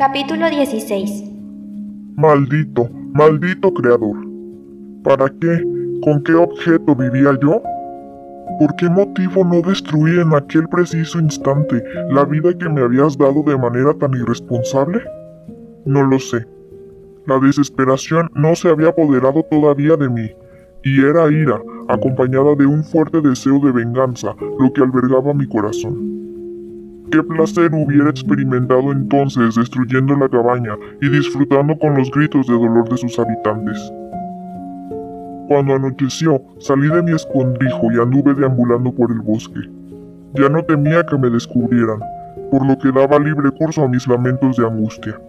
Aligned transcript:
Capítulo 0.00 0.48
16 0.48 1.30
Maldito, 2.16 2.88
maldito 3.12 3.70
creador. 3.74 4.16
¿Para 5.04 5.28
qué? 5.28 5.62
¿Con 6.02 6.22
qué 6.22 6.32
objeto 6.32 6.96
vivía 6.96 7.38
yo? 7.42 7.60
¿Por 8.58 8.74
qué 8.76 8.88
motivo 8.88 9.44
no 9.44 9.60
destruí 9.60 10.18
en 10.18 10.32
aquel 10.34 10.66
preciso 10.68 11.18
instante 11.18 11.84
la 12.12 12.24
vida 12.24 12.56
que 12.56 12.70
me 12.70 12.80
habías 12.80 13.18
dado 13.18 13.42
de 13.42 13.58
manera 13.58 13.92
tan 13.92 14.14
irresponsable? 14.14 15.02
No 15.84 16.02
lo 16.06 16.18
sé. 16.18 16.46
La 17.26 17.38
desesperación 17.38 18.30
no 18.34 18.54
se 18.54 18.70
había 18.70 18.88
apoderado 18.88 19.42
todavía 19.50 19.96
de 19.96 20.08
mí, 20.08 20.30
y 20.82 21.04
era 21.04 21.30
ira, 21.30 21.60
acompañada 21.88 22.54
de 22.54 22.64
un 22.64 22.84
fuerte 22.84 23.20
deseo 23.20 23.60
de 23.60 23.70
venganza, 23.70 24.34
lo 24.58 24.72
que 24.72 24.80
albergaba 24.80 25.34
mi 25.34 25.46
corazón. 25.46 26.19
Qué 27.10 27.24
placer 27.24 27.72
hubiera 27.74 28.08
experimentado 28.08 28.92
entonces 28.92 29.56
destruyendo 29.56 30.14
la 30.14 30.28
cabaña 30.28 30.76
y 31.00 31.08
disfrutando 31.08 31.76
con 31.76 31.96
los 31.96 32.08
gritos 32.12 32.46
de 32.46 32.52
dolor 32.52 32.88
de 32.88 32.98
sus 32.98 33.18
habitantes. 33.18 33.92
Cuando 35.48 35.74
anocheció, 35.74 36.40
salí 36.60 36.86
de 36.88 37.02
mi 37.02 37.12
escondrijo 37.12 37.90
y 37.92 38.00
anduve 38.00 38.34
deambulando 38.34 38.92
por 38.92 39.10
el 39.10 39.20
bosque. 39.22 39.60
Ya 40.34 40.48
no 40.48 40.62
temía 40.62 41.04
que 41.04 41.18
me 41.18 41.30
descubrieran, 41.30 41.98
por 42.52 42.64
lo 42.64 42.78
que 42.78 42.92
daba 42.92 43.18
libre 43.18 43.50
curso 43.50 43.82
a 43.82 43.88
mis 43.88 44.06
lamentos 44.06 44.56
de 44.56 44.66
angustia. 44.66 45.20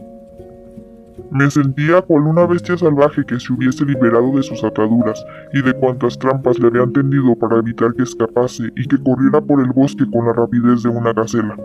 Me 1.32 1.50
sentía 1.50 2.02
cual 2.02 2.24
una 2.24 2.46
bestia 2.46 2.78
salvaje 2.78 3.26
que 3.26 3.40
se 3.40 3.54
hubiese 3.54 3.86
liberado 3.86 4.36
de 4.36 4.44
sus 4.44 4.64
ataduras 4.64 5.24
y 5.54 5.62
de 5.62 5.74
cuantas 5.74 6.18
trampas 6.18 6.60
le 6.60 6.68
habían 6.68 6.92
tendido 6.94 7.36
para 7.36 7.58
evitar 7.58 7.94
que 7.94 8.04
escapase 8.04 8.72
y 8.76 8.88
que 8.88 9.02
corriera 9.02 9.42
por 9.42 9.62
el 9.62 9.72
bosque 9.72 10.06
con 10.12 10.26
la 10.26 10.34
rapidez 10.34 10.84
de 10.84 10.90
una 10.90 11.14
gacela. 11.14 11.56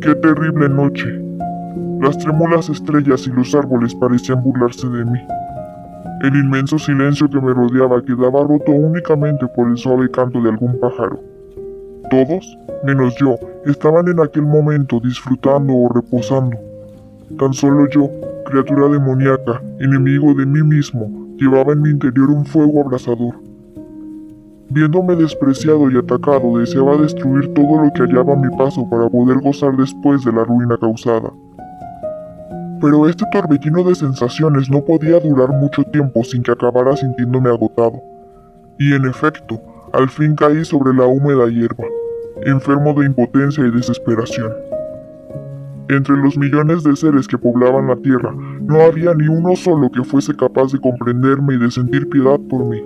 ¡Qué 0.00 0.14
terrible 0.16 0.68
noche! 0.68 1.20
Las 2.00 2.18
trémulas 2.18 2.68
estrellas 2.68 3.26
y 3.26 3.30
los 3.30 3.54
árboles 3.54 3.94
parecían 3.94 4.42
burlarse 4.42 4.88
de 4.88 5.04
mí. 5.04 5.20
El 6.22 6.36
inmenso 6.36 6.78
silencio 6.78 7.28
que 7.28 7.40
me 7.40 7.52
rodeaba 7.52 8.02
quedaba 8.02 8.42
roto 8.42 8.72
únicamente 8.72 9.46
por 9.48 9.68
el 9.68 9.76
suave 9.76 10.10
canto 10.10 10.40
de 10.40 10.50
algún 10.50 10.78
pájaro. 10.80 11.20
Todos, 12.10 12.58
menos 12.84 13.14
yo, 13.16 13.36
estaban 13.64 14.08
en 14.08 14.20
aquel 14.20 14.42
momento 14.42 15.00
disfrutando 15.00 15.72
o 15.74 15.92
reposando. 15.92 16.56
Tan 17.38 17.52
solo 17.52 17.88
yo, 17.90 18.08
criatura 18.46 18.88
demoníaca, 18.88 19.60
enemigo 19.80 20.34
de 20.34 20.46
mí 20.46 20.62
mismo, 20.62 21.10
llevaba 21.36 21.72
en 21.72 21.82
mi 21.82 21.90
interior 21.90 22.30
un 22.30 22.46
fuego 22.46 22.82
abrasador. 22.82 23.34
Viéndome 24.70 25.16
despreciado 25.16 25.90
y 25.90 25.98
atacado, 25.98 26.58
deseaba 26.58 26.96
destruir 26.96 27.52
todo 27.52 27.82
lo 27.82 27.92
que 27.92 28.02
hallaba 28.02 28.34
a 28.34 28.36
mi 28.36 28.56
paso 28.56 28.88
para 28.88 29.08
poder 29.08 29.40
gozar 29.40 29.76
después 29.76 30.24
de 30.24 30.32
la 30.32 30.44
ruina 30.44 30.76
causada. 30.78 31.32
Pero 32.80 33.08
este 33.08 33.24
torbellino 33.32 33.82
de 33.82 33.94
sensaciones 33.96 34.70
no 34.70 34.84
podía 34.84 35.18
durar 35.18 35.48
mucho 35.50 35.82
tiempo 35.84 36.22
sin 36.22 36.42
que 36.42 36.52
acabara 36.52 36.96
sintiéndome 36.96 37.50
agotado. 37.50 38.00
Y 38.78 38.94
en 38.94 39.06
efecto, 39.06 39.60
al 39.92 40.08
fin 40.08 40.36
caí 40.36 40.64
sobre 40.64 40.94
la 40.94 41.06
húmeda 41.06 41.48
hierba, 41.48 41.84
enfermo 42.44 42.94
de 42.94 43.06
impotencia 43.06 43.64
y 43.66 43.70
desesperación. 43.70 44.52
Entre 45.88 46.16
los 46.16 46.38
millones 46.38 46.82
de 46.82 46.96
seres 46.96 47.28
que 47.28 47.36
poblaban 47.36 47.88
la 47.88 47.96
tierra, 47.96 48.34
no 48.62 48.80
había 48.80 49.12
ni 49.12 49.28
uno 49.28 49.54
solo 49.54 49.90
que 49.90 50.02
fuese 50.02 50.34
capaz 50.34 50.72
de 50.72 50.80
comprenderme 50.80 51.54
y 51.54 51.58
de 51.58 51.70
sentir 51.70 52.08
piedad 52.08 52.40
por 52.48 52.64
mí. 52.64 52.80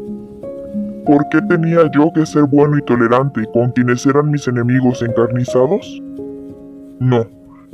¿Por 1.07 1.29
qué 1.31 1.41
tenía 1.43 1.89
yo 1.93 2.11
que 2.13 2.27
ser 2.27 2.45
bueno 2.45 2.77
y 2.77 2.83
tolerante 2.83 3.47
con 3.53 3.71
quienes 3.71 4.05
eran 4.05 4.31
mis 4.31 4.49
enemigos 4.49 5.01
encarnizados? 5.03 6.03
No, 6.99 7.25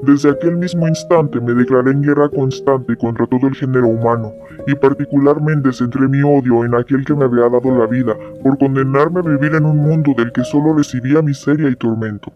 desde 0.03 0.31
aquel 0.31 0.59
mismo 0.59 0.87
instante 0.87 1.41
me 1.41 1.55
declaré 1.55 1.93
en 1.93 2.03
guerra 2.03 2.29
constante 2.29 2.95
contra 2.95 3.27
todo 3.27 3.47
el 3.47 3.55
género 3.55 3.89
humano, 3.89 4.31
y 4.67 4.75
particularmente 4.75 5.73
centré 5.73 6.07
mi 6.07 6.21
odio 6.21 6.67
en 6.67 6.75
aquel 6.75 7.05
que 7.05 7.15
me 7.15 7.25
había 7.25 7.49
dado 7.49 7.77
la 7.77 7.87
vida 7.87 8.15
por 8.43 8.59
condenarme 8.59 9.21
a 9.21 9.23
vivir 9.23 9.55
en 9.55 9.65
un 9.65 9.79
mundo 9.79 10.13
del 10.17 10.31
que 10.33 10.45
solo 10.45 10.75
recibía 10.75 11.23
miseria 11.23 11.71
y 11.71 11.77
tormento. 11.77 12.31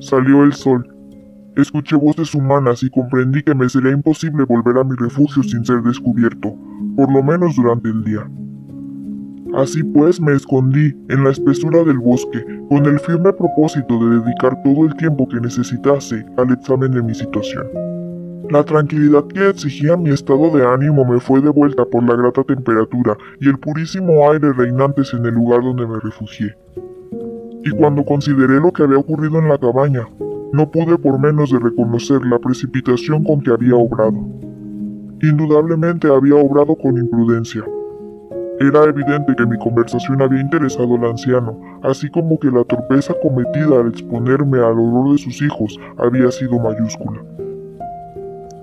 Salió 0.00 0.42
el 0.42 0.52
sol, 0.52 0.97
Escuché 1.58 1.96
voces 1.96 2.32
humanas 2.36 2.84
y 2.84 2.88
comprendí 2.88 3.42
que 3.42 3.52
me 3.52 3.68
sería 3.68 3.90
imposible 3.90 4.44
volver 4.44 4.78
a 4.78 4.84
mi 4.84 4.94
refugio 4.94 5.42
sin 5.42 5.64
ser 5.64 5.82
descubierto, 5.82 6.54
por 6.94 7.12
lo 7.12 7.20
menos 7.20 7.56
durante 7.56 7.88
el 7.88 8.04
día. 8.04 8.30
Así 9.56 9.82
pues 9.82 10.20
me 10.20 10.34
escondí 10.34 10.94
en 11.08 11.24
la 11.24 11.30
espesura 11.30 11.82
del 11.82 11.98
bosque 11.98 12.44
con 12.68 12.86
el 12.86 13.00
firme 13.00 13.32
propósito 13.32 13.98
de 13.98 14.20
dedicar 14.20 14.62
todo 14.62 14.86
el 14.86 14.94
tiempo 14.94 15.26
que 15.26 15.40
necesitase 15.40 16.24
al 16.36 16.52
examen 16.52 16.92
de 16.92 17.02
mi 17.02 17.12
situación. 17.12 17.66
La 18.50 18.62
tranquilidad 18.62 19.26
que 19.26 19.48
exigía 19.48 19.96
mi 19.96 20.10
estado 20.10 20.56
de 20.56 20.64
ánimo 20.64 21.04
me 21.04 21.18
fue 21.18 21.40
devuelta 21.40 21.84
por 21.86 22.04
la 22.04 22.14
grata 22.14 22.44
temperatura 22.44 23.16
y 23.40 23.48
el 23.48 23.58
purísimo 23.58 24.30
aire 24.30 24.52
reinantes 24.52 25.12
en 25.12 25.26
el 25.26 25.34
lugar 25.34 25.62
donde 25.62 25.88
me 25.88 25.98
refugié. 25.98 26.54
Y 27.64 27.70
cuando 27.72 28.04
consideré 28.04 28.60
lo 28.60 28.70
que 28.70 28.84
había 28.84 28.98
ocurrido 28.98 29.40
en 29.40 29.48
la 29.48 29.58
cabaña, 29.58 30.06
no 30.52 30.70
pude 30.70 30.96
por 30.98 31.18
menos 31.18 31.50
de 31.50 31.58
reconocer 31.58 32.24
la 32.24 32.38
precipitación 32.38 33.24
con 33.24 33.40
que 33.40 33.50
había 33.50 33.74
obrado. 33.74 34.18
Indudablemente 35.20 36.08
había 36.08 36.36
obrado 36.36 36.76
con 36.76 36.96
imprudencia. 36.96 37.64
Era 38.60 38.84
evidente 38.84 39.34
que 39.36 39.46
mi 39.46 39.58
conversación 39.58 40.20
había 40.20 40.40
interesado 40.40 40.96
al 40.96 41.04
anciano, 41.04 41.60
así 41.82 42.10
como 42.10 42.38
que 42.38 42.50
la 42.50 42.64
torpeza 42.64 43.14
cometida 43.22 43.80
al 43.80 43.88
exponerme 43.88 44.58
al 44.58 44.78
horror 44.78 45.12
de 45.12 45.18
sus 45.18 45.40
hijos 45.42 45.78
había 45.96 46.30
sido 46.30 46.58
mayúscula. 46.58 47.22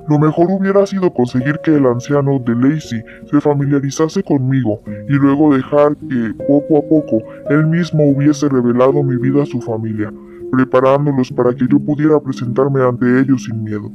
Lo 0.08 0.20
mejor 0.20 0.48
hubiera 0.52 0.86
sido 0.86 1.12
conseguir 1.12 1.60
que 1.64 1.76
el 1.76 1.86
anciano 1.86 2.40
de 2.40 2.56
Lacey 2.56 3.04
se 3.26 3.42
familiarizase 3.42 4.22
conmigo 4.22 4.82
y 5.10 5.14
luego 5.14 5.56
dejar 5.56 5.96
que, 5.98 6.34
poco 6.46 6.78
a 6.78 6.82
poco, 6.82 7.24
él 7.50 7.66
mismo 7.66 8.10
hubiese 8.10 8.48
revelado 8.48 9.02
mi 9.02 9.16
vida 9.16 9.44
a 9.44 9.48
su 9.48 9.60
familia, 9.62 10.14
preparándolos 10.52 11.32
para 11.32 11.54
que 11.54 11.68
yo 11.70 11.80
pudiera 11.80 12.20
presentarme 12.20 12.82
ante 12.82 13.20
ellos 13.20 13.44
sin 13.44 13.64
miedo. 13.64 13.92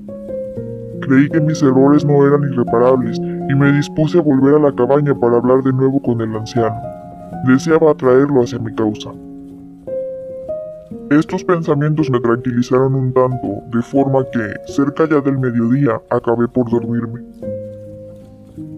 Creí 1.01 1.29
que 1.29 1.41
mis 1.41 1.63
errores 1.63 2.05
no 2.05 2.27
eran 2.27 2.43
irreparables 2.45 3.19
y 3.19 3.55
me 3.55 3.73
dispuse 3.73 4.19
a 4.19 4.23
volver 4.23 4.55
a 4.55 4.59
la 4.59 4.75
cabaña 4.75 5.19
para 5.19 5.37
hablar 5.37 5.63
de 5.63 5.73
nuevo 5.73 6.01
con 6.01 6.21
el 6.21 6.35
anciano. 6.37 6.77
Deseaba 7.47 7.93
atraerlo 7.93 8.43
hacia 8.43 8.59
mi 8.59 8.75
causa. 8.75 9.11
Estos 11.11 11.43
pensamientos 11.43 12.09
me 12.11 12.21
tranquilizaron 12.21 12.95
un 12.95 13.13
tanto, 13.13 13.63
de 13.73 13.83
forma 13.83 14.25
que, 14.33 14.73
cerca 14.73 15.09
ya 15.09 15.21
del 15.21 15.39
mediodía, 15.39 16.01
acabé 16.11 16.47
por 16.47 16.71
dormirme. 16.71 17.23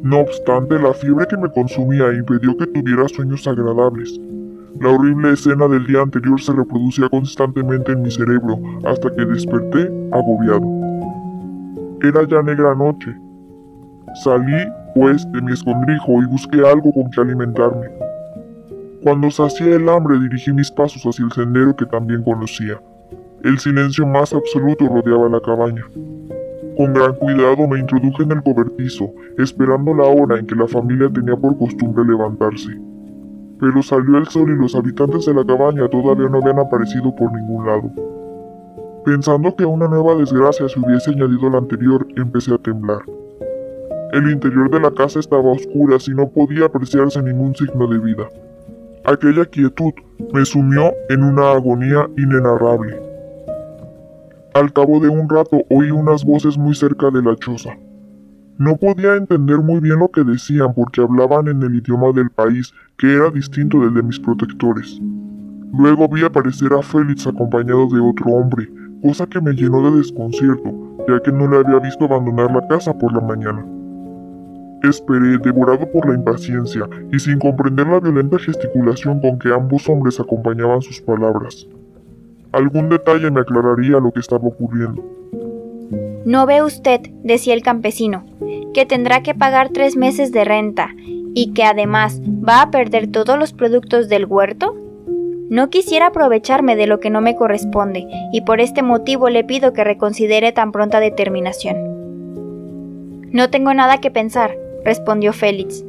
No 0.02 0.20
obstante, 0.20 0.78
la 0.78 0.94
fiebre 0.94 1.26
que 1.26 1.36
me 1.36 1.50
consumía 1.50 2.12
impidió 2.12 2.56
que 2.56 2.66
tuviera 2.66 3.06
sueños 3.08 3.46
agradables. 3.46 4.18
La 4.80 4.90
horrible 4.90 5.32
escena 5.32 5.68
del 5.68 5.86
día 5.86 6.00
anterior 6.00 6.40
se 6.40 6.52
reproducía 6.52 7.08
constantemente 7.08 7.92
en 7.92 8.02
mi 8.02 8.10
cerebro 8.10 8.58
hasta 8.84 9.10
que 9.14 9.24
desperté 9.24 9.90
agobiado. 10.10 10.66
Era 12.02 12.26
ya 12.26 12.42
negra 12.42 12.74
noche. 12.74 13.14
Salí, 14.24 14.66
pues, 14.94 15.30
de 15.32 15.42
mi 15.42 15.52
escondrijo 15.52 16.22
y 16.22 16.26
busqué 16.26 16.66
algo 16.66 16.92
con 16.92 17.10
que 17.10 17.20
alimentarme. 17.20 17.86
Cuando 19.02 19.30
sacié 19.30 19.74
el 19.74 19.88
hambre 19.88 20.18
dirigí 20.18 20.52
mis 20.52 20.70
pasos 20.70 21.02
hacia 21.04 21.24
el 21.24 21.32
sendero 21.32 21.76
que 21.76 21.86
también 21.86 22.22
conocía. 22.22 22.80
El 23.44 23.58
silencio 23.58 24.06
más 24.06 24.32
absoluto 24.32 24.88
rodeaba 24.88 25.28
la 25.28 25.40
cabaña. 25.40 25.84
Con 26.76 26.94
gran 26.94 27.14
cuidado 27.16 27.68
me 27.68 27.80
introduje 27.80 28.22
en 28.22 28.32
el 28.32 28.42
cobertizo, 28.42 29.10
esperando 29.38 29.94
la 29.94 30.04
hora 30.04 30.38
en 30.38 30.46
que 30.46 30.54
la 30.54 30.66
familia 30.66 31.10
tenía 31.12 31.36
por 31.36 31.56
costumbre 31.58 32.04
levantarse. 32.04 32.91
Pero 33.62 33.80
salió 33.80 34.18
el 34.18 34.26
sol 34.26 34.50
y 34.50 34.60
los 34.60 34.74
habitantes 34.74 35.24
de 35.24 35.34
la 35.34 35.46
cabaña 35.46 35.88
todavía 35.88 36.28
no 36.28 36.38
habían 36.38 36.58
aparecido 36.58 37.14
por 37.14 37.32
ningún 37.32 37.64
lado. 37.64 37.92
Pensando 39.04 39.54
que 39.54 39.64
una 39.64 39.86
nueva 39.86 40.16
desgracia 40.16 40.68
se 40.68 40.80
hubiese 40.80 41.12
añadido 41.12 41.46
a 41.46 41.50
la 41.52 41.58
anterior, 41.58 42.04
empecé 42.16 42.52
a 42.52 42.58
temblar. 42.58 43.02
El 44.14 44.32
interior 44.32 44.68
de 44.68 44.80
la 44.80 44.90
casa 44.90 45.20
estaba 45.20 45.48
a 45.48 45.52
oscuras 45.52 46.08
y 46.08 46.10
no 46.10 46.28
podía 46.28 46.64
apreciarse 46.64 47.22
ningún 47.22 47.54
signo 47.54 47.86
de 47.86 48.00
vida. 48.00 48.28
Aquella 49.04 49.44
quietud 49.44 49.92
me 50.34 50.44
sumió 50.44 50.92
en 51.08 51.22
una 51.22 51.52
agonía 51.52 52.10
inenarrable. 52.18 53.00
Al 54.54 54.72
cabo 54.72 54.98
de 54.98 55.08
un 55.08 55.28
rato 55.28 55.62
oí 55.70 55.92
unas 55.92 56.24
voces 56.24 56.58
muy 56.58 56.74
cerca 56.74 57.12
de 57.12 57.22
la 57.22 57.36
choza. 57.36 57.70
No 58.58 58.76
podía 58.76 59.14
entender 59.14 59.58
muy 59.58 59.78
bien 59.78 60.00
lo 60.00 60.08
que 60.08 60.24
decían 60.24 60.74
porque 60.74 61.00
hablaban 61.00 61.46
en 61.46 61.62
el 61.62 61.76
idioma 61.76 62.10
del 62.12 62.30
país, 62.30 62.74
que 62.98 63.12
era 63.12 63.30
distinto 63.30 63.80
del 63.80 63.94
de 63.94 64.02
mis 64.02 64.18
protectores. 64.18 65.00
Luego 65.72 66.08
vi 66.08 66.24
aparecer 66.24 66.72
a 66.72 66.82
Félix 66.82 67.26
acompañado 67.26 67.88
de 67.88 68.00
otro 68.00 68.30
hombre, 68.32 68.68
cosa 69.02 69.26
que 69.26 69.40
me 69.40 69.52
llenó 69.52 69.90
de 69.90 69.98
desconcierto, 69.98 70.70
ya 71.08 71.20
que 71.20 71.32
no 71.32 71.48
le 71.48 71.56
había 71.58 71.78
visto 71.78 72.04
abandonar 72.04 72.52
la 72.52 72.66
casa 72.68 72.96
por 72.96 73.12
la 73.12 73.20
mañana. 73.20 73.64
Esperé, 74.82 75.38
devorado 75.38 75.90
por 75.90 76.08
la 76.08 76.14
impaciencia 76.14 76.88
y 77.12 77.18
sin 77.18 77.38
comprender 77.38 77.86
la 77.86 78.00
violenta 78.00 78.38
gesticulación 78.38 79.20
con 79.20 79.38
que 79.38 79.52
ambos 79.52 79.88
hombres 79.88 80.18
acompañaban 80.18 80.82
sus 80.82 81.00
palabras. 81.00 81.66
Algún 82.52 82.88
detalle 82.88 83.30
me 83.30 83.40
aclararía 83.40 83.98
lo 83.98 84.12
que 84.12 84.20
estaba 84.20 84.46
ocurriendo. 84.46 85.02
¿No 86.24 86.46
ve 86.46 86.62
usted, 86.62 87.00
decía 87.24 87.54
el 87.54 87.62
campesino, 87.62 88.24
que 88.74 88.86
tendrá 88.86 89.22
que 89.22 89.34
pagar 89.34 89.70
tres 89.70 89.96
meses 89.96 90.32
de 90.32 90.44
renta 90.44 90.90
y 91.34 91.52
que 91.52 91.64
además 91.64 92.20
va 92.20 92.62
a 92.62 92.70
perder 92.70 93.10
todos 93.10 93.38
los 93.38 93.52
productos 93.52 94.08
del 94.08 94.26
huerto? 94.26 94.76
No 95.48 95.68
quisiera 95.68 96.06
aprovecharme 96.06 96.76
de 96.76 96.86
lo 96.86 96.98
que 96.98 97.10
no 97.10 97.20
me 97.20 97.36
corresponde 97.36 98.06
y 98.32 98.40
por 98.40 98.60
este 98.60 98.82
motivo 98.82 99.28
le 99.28 99.44
pido 99.44 99.72
que 99.72 99.84
reconsidere 99.84 100.52
tan 100.52 100.72
pronta 100.72 100.98
determinación. 100.98 101.76
No 103.32 103.50
tengo 103.50 103.74
nada 103.74 103.98
que 103.98 104.10
pensar, 104.10 104.56
respondió 104.84 105.32
Félix. 105.32 105.84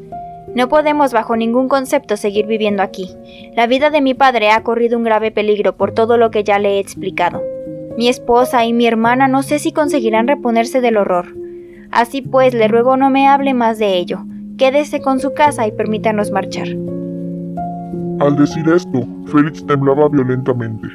No 0.56 0.69
podemos 0.69 1.13
bajo 1.13 1.36
ningún 1.36 1.68
concepto 1.68 2.16
seguir 2.16 2.45
viviendo 2.45 2.84
aquí. 2.84 3.10
La 3.56 3.66
vida 3.66 3.90
de 3.90 4.01
mi 4.01 4.13
padre 4.13 4.51
ha 4.51 4.62
corrido 4.63 4.98
un 4.98 5.04
grave 5.04 5.31
peligro 5.31 5.75
por 5.75 5.94
todo 5.94 6.18
lo 6.18 6.30
que 6.30 6.44
ya 6.44 6.60
le 6.60 6.75
he 6.75 6.80
explicado. 6.80 7.42
Mi 7.98 8.07
esposa 8.07 8.66
y 8.66 8.74
mi 8.74 8.86
hermana 8.86 9.28
no 9.28 9.44
sé 9.44 9.60
si 9.60 9.72
conseguirán 9.72 10.28
reponerse 10.28 10.81
del 10.81 10.98
horror. 10.98 11.36
Así 11.92 12.22
pues, 12.22 12.54
le 12.54 12.68
ruego 12.68 12.98
no 12.98 13.10
me 13.10 13.28
hable 13.28 13.54
más 13.54 13.80
de 13.80 13.95
ello. 13.98 14.25
Quédese 14.63 15.01
con 15.01 15.19
su 15.19 15.33
casa 15.33 15.68
y 15.68 15.74
permítanos 15.74 16.31
marchar. 16.31 16.69
Al 18.21 18.38
decir 18.38 18.63
esto, 18.69 19.06
Félix 19.25 19.65
temblaba 19.65 20.07
violentamente. 20.07 20.88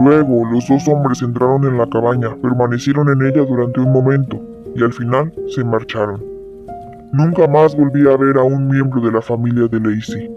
Luego, 0.00 0.44
los 0.52 0.68
dos 0.68 0.86
hombres 0.86 1.20
entraron 1.20 1.64
en 1.64 1.76
la 1.76 1.88
cabaña, 1.88 2.36
permanecieron 2.40 3.08
en 3.08 3.26
ella 3.26 3.44
durante 3.44 3.80
un 3.80 3.92
momento, 3.92 4.40
y 4.76 4.84
al 4.84 4.92
final 4.92 5.32
se 5.48 5.64
marcharon. 5.64 6.22
Nunca 7.12 7.48
más 7.48 7.76
volví 7.76 8.08
a 8.08 8.16
ver 8.16 8.38
a 8.38 8.44
un 8.44 8.68
miembro 8.68 9.00
de 9.00 9.10
la 9.10 9.20
familia 9.20 9.66
de 9.66 9.80
Lacey. 9.80 10.30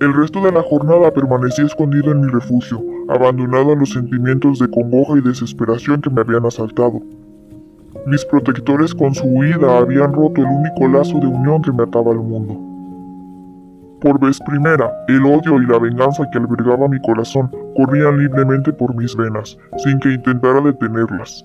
El 0.00 0.14
resto 0.14 0.42
de 0.42 0.52
la 0.52 0.62
jornada 0.62 1.12
permanecí 1.12 1.60
escondido 1.60 2.10
en 2.10 2.22
mi 2.22 2.28
refugio, 2.28 2.82
abandonado 3.10 3.72
a 3.72 3.76
los 3.76 3.90
sentimientos 3.90 4.60
de 4.60 4.70
congoja 4.70 5.18
y 5.18 5.20
desesperación 5.20 6.00
que 6.00 6.08
me 6.08 6.22
habían 6.22 6.46
asaltado. 6.46 7.02
Mis 8.06 8.24
protectores 8.24 8.94
con 8.94 9.14
su 9.14 9.26
huida 9.26 9.78
habían 9.78 10.12
roto 10.12 10.42
el 10.42 10.46
único 10.46 10.88
lazo 10.88 11.18
de 11.18 11.26
unión 11.26 11.62
que 11.62 11.72
me 11.72 11.84
ataba 11.84 12.12
al 12.12 12.18
mundo. 12.18 12.56
Por 14.00 14.20
vez 14.20 14.38
primera, 14.46 14.92
el 15.08 15.24
odio 15.24 15.60
y 15.60 15.66
la 15.66 15.78
venganza 15.78 16.28
que 16.30 16.38
albergaba 16.38 16.86
mi 16.88 17.00
corazón 17.00 17.50
corrían 17.76 18.18
libremente 18.18 18.72
por 18.72 18.94
mis 18.94 19.16
venas, 19.16 19.58
sin 19.78 19.98
que 20.00 20.12
intentara 20.12 20.60
detenerlas. 20.60 21.44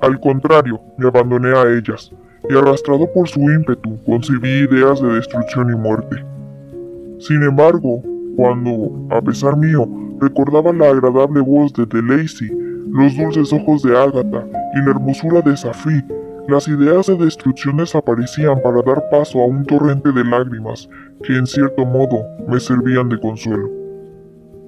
Al 0.00 0.18
contrario, 0.20 0.80
me 0.96 1.08
abandoné 1.08 1.56
a 1.56 1.70
ellas, 1.70 2.10
y 2.48 2.56
arrastrado 2.56 3.06
por 3.12 3.28
su 3.28 3.40
ímpetu 3.40 4.02
concebí 4.04 4.48
ideas 4.48 5.00
de 5.00 5.14
destrucción 5.14 5.70
y 5.70 5.76
muerte. 5.76 6.24
Sin 7.18 7.42
embargo, 7.42 8.02
cuando, 8.36 8.90
a 9.10 9.20
pesar 9.20 9.56
mío, 9.56 9.86
recordaba 10.18 10.72
la 10.72 10.90
agradable 10.90 11.40
voz 11.40 11.72
de 11.74 12.02
Lacey, 12.02 12.48
los 12.90 13.16
dulces 13.16 13.52
ojos 13.52 13.82
de 13.82 13.96
Agatha 13.96 14.57
y 14.74 14.78
la 14.80 14.90
hermosura 14.90 15.40
de 15.42 15.56
Safi, 15.56 16.04
las 16.48 16.68
ideas 16.68 17.06
de 17.06 17.16
destrucción 17.16 17.76
desaparecían 17.76 18.60
para 18.62 18.82
dar 18.82 19.08
paso 19.10 19.40
a 19.40 19.46
un 19.46 19.64
torrente 19.64 20.12
de 20.12 20.24
lágrimas 20.24 20.88
que 21.22 21.36
en 21.36 21.46
cierto 21.46 21.84
modo 21.84 22.24
me 22.46 22.58
servían 22.58 23.08
de 23.08 23.20
consuelo 23.20 23.78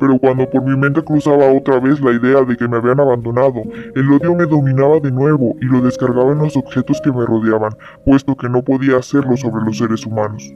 pero 0.00 0.18
cuando 0.18 0.48
por 0.48 0.64
mi 0.64 0.76
mente 0.76 1.04
cruzaba 1.04 1.52
otra 1.52 1.78
vez 1.78 2.00
la 2.00 2.12
idea 2.12 2.42
de 2.42 2.56
que 2.56 2.66
me 2.66 2.78
habían 2.78 2.98
abandonado, 2.98 3.62
el 3.94 4.10
odio 4.10 4.34
me 4.34 4.46
dominaba 4.46 4.98
de 4.98 5.12
nuevo 5.12 5.54
y 5.60 5.66
lo 5.66 5.82
descargaba 5.82 6.32
en 6.32 6.38
los 6.38 6.56
objetos 6.56 7.00
que 7.02 7.12
me 7.12 7.26
rodeaban, 7.26 7.72
puesto 8.06 8.34
que 8.34 8.48
no 8.48 8.64
podía 8.64 8.96
hacerlo 8.96 9.36
sobre 9.36 9.62
los 9.62 9.76
seres 9.76 10.06
humanos. 10.06 10.54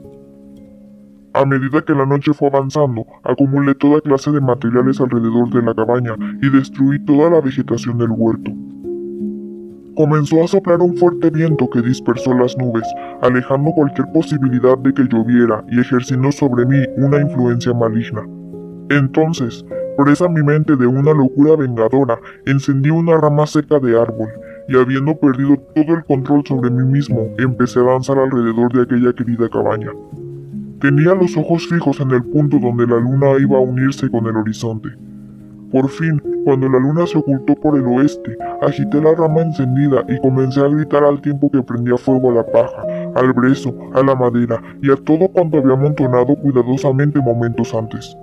A 1.33 1.45
medida 1.45 1.83
que 1.83 1.93
la 1.93 2.07
noche 2.07 2.33
fue 2.33 2.47
avanzando, 2.47 3.05
acumulé 3.23 3.75
toda 3.75 4.01
clase 4.01 4.31
de 4.31 4.41
materiales 4.41 4.99
alrededor 4.99 5.49
de 5.51 5.61
la 5.61 5.75
cabaña 5.75 6.15
y 6.41 6.49
destruí 6.49 7.03
toda 7.05 7.29
la 7.29 7.41
vegetación 7.41 7.99
del 7.99 8.11
huerto. 8.11 8.51
Comenzó 9.95 10.43
a 10.43 10.47
soplar 10.47 10.81
un 10.81 10.97
fuerte 10.97 11.29
viento 11.29 11.69
que 11.69 11.81
dispersó 11.81 12.33
las 12.33 12.57
nubes, 12.57 12.83
alejando 13.21 13.71
cualquier 13.71 14.11
posibilidad 14.11 14.77
de 14.77 14.93
que 14.93 15.03
lloviera 15.03 15.63
y 15.69 15.79
ejerciendo 15.79 16.33
sobre 16.33 16.65
mí 16.65 16.83
una 16.97 17.21
influencia 17.21 17.73
maligna. 17.73 18.27
Entonces, 18.89 19.65
presa 19.97 20.27
mi 20.27 20.43
mente 20.43 20.75
de 20.75 20.85
una 20.85 21.13
locura 21.13 21.55
vengadora, 21.55 22.19
encendí 22.45 22.89
una 22.89 23.15
rama 23.15 23.47
seca 23.47 23.79
de 23.79 23.97
árbol, 23.97 24.27
y 24.67 24.75
habiendo 24.75 25.17
perdido 25.17 25.55
todo 25.73 25.95
el 25.95 26.03
control 26.03 26.43
sobre 26.45 26.71
mí 26.71 26.83
mismo, 26.83 27.29
empecé 27.37 27.79
a 27.79 27.83
danzar 27.83 28.17
alrededor 28.19 28.73
de 28.73 28.81
aquella 28.81 29.13
querida 29.13 29.47
cabaña. 29.47 29.91
Tenía 30.81 31.15
los 31.15 31.37
ojos 31.37 31.69
fijos 31.69 32.01
en 32.01 32.11
el 32.11 32.23
punto 32.25 32.59
donde 32.59 32.85
la 32.85 32.97
luna 32.97 33.39
iba 33.39 33.57
a 33.57 33.61
unirse 33.61 34.11
con 34.11 34.25
el 34.25 34.35
horizonte. 34.35 34.89
Por 35.75 35.89
fin, 35.89 36.23
cuando 36.45 36.69
la 36.69 36.79
luna 36.79 37.05
se 37.05 37.17
ocultó 37.17 37.53
por 37.55 37.77
el 37.77 37.85
oeste, 37.85 38.37
agité 38.61 39.01
la 39.01 39.13
rama 39.13 39.41
encendida 39.41 40.05
y 40.07 40.17
comencé 40.19 40.61
a 40.61 40.69
gritar 40.69 41.03
al 41.03 41.19
tiempo 41.19 41.51
que 41.51 41.61
prendía 41.61 41.97
fuego 41.97 42.31
a 42.31 42.35
la 42.35 42.45
paja, 42.45 42.81
al 43.13 43.33
brezo, 43.33 43.75
a 43.93 44.01
la 44.01 44.15
madera 44.15 44.61
y 44.81 44.89
a 44.89 44.95
todo 44.95 45.27
cuanto 45.27 45.57
había 45.57 45.73
amontonado 45.73 46.33
cuidadosamente 46.37 47.19
momentos 47.19 47.75
antes. 47.75 48.17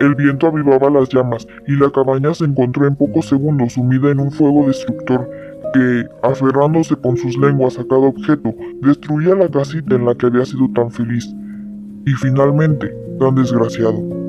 El 0.00 0.14
viento 0.14 0.46
avivaba 0.46 0.88
las 0.88 1.10
llamas 1.10 1.46
y 1.68 1.72
la 1.72 1.90
cabaña 1.90 2.32
se 2.32 2.46
encontró 2.46 2.86
en 2.86 2.96
pocos 2.96 3.28
segundos 3.28 3.74
sumida 3.74 4.12
en 4.12 4.20
un 4.20 4.30
fuego 4.30 4.66
destructor 4.66 5.28
que, 5.74 6.06
aferrándose 6.22 6.96
con 6.96 7.18
sus 7.18 7.36
lenguas 7.36 7.78
a 7.78 7.84
cada 7.84 8.06
objeto, 8.06 8.54
destruía 8.80 9.34
la 9.34 9.50
casita 9.50 9.96
en 9.96 10.06
la 10.06 10.14
que 10.14 10.24
había 10.24 10.46
sido 10.46 10.70
tan 10.74 10.90
feliz 10.90 11.30
y 12.06 12.12
finalmente 12.12 12.96
tan 13.20 13.34
desgraciado. 13.34 14.22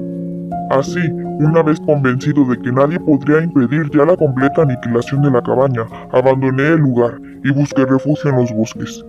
Así, 0.70 1.00
una 1.43 1.62
vez 1.63 1.79
convencido 1.81 2.45
de 2.45 2.57
que 2.59 2.71
nadie 2.71 3.00
podría 3.00 3.43
impedir 3.43 3.89
ya 3.91 4.05
la 4.05 4.17
completa 4.17 4.62
aniquilación 4.62 5.21
de 5.21 5.31
la 5.31 5.41
cabaña, 5.41 5.83
abandoné 6.12 6.69
el 6.69 6.79
lugar 6.79 7.19
y 7.43 7.51
busqué 7.51 7.85
refugio 7.85 8.29
en 8.29 8.38
los 8.38 8.51
bosques. 8.53 9.03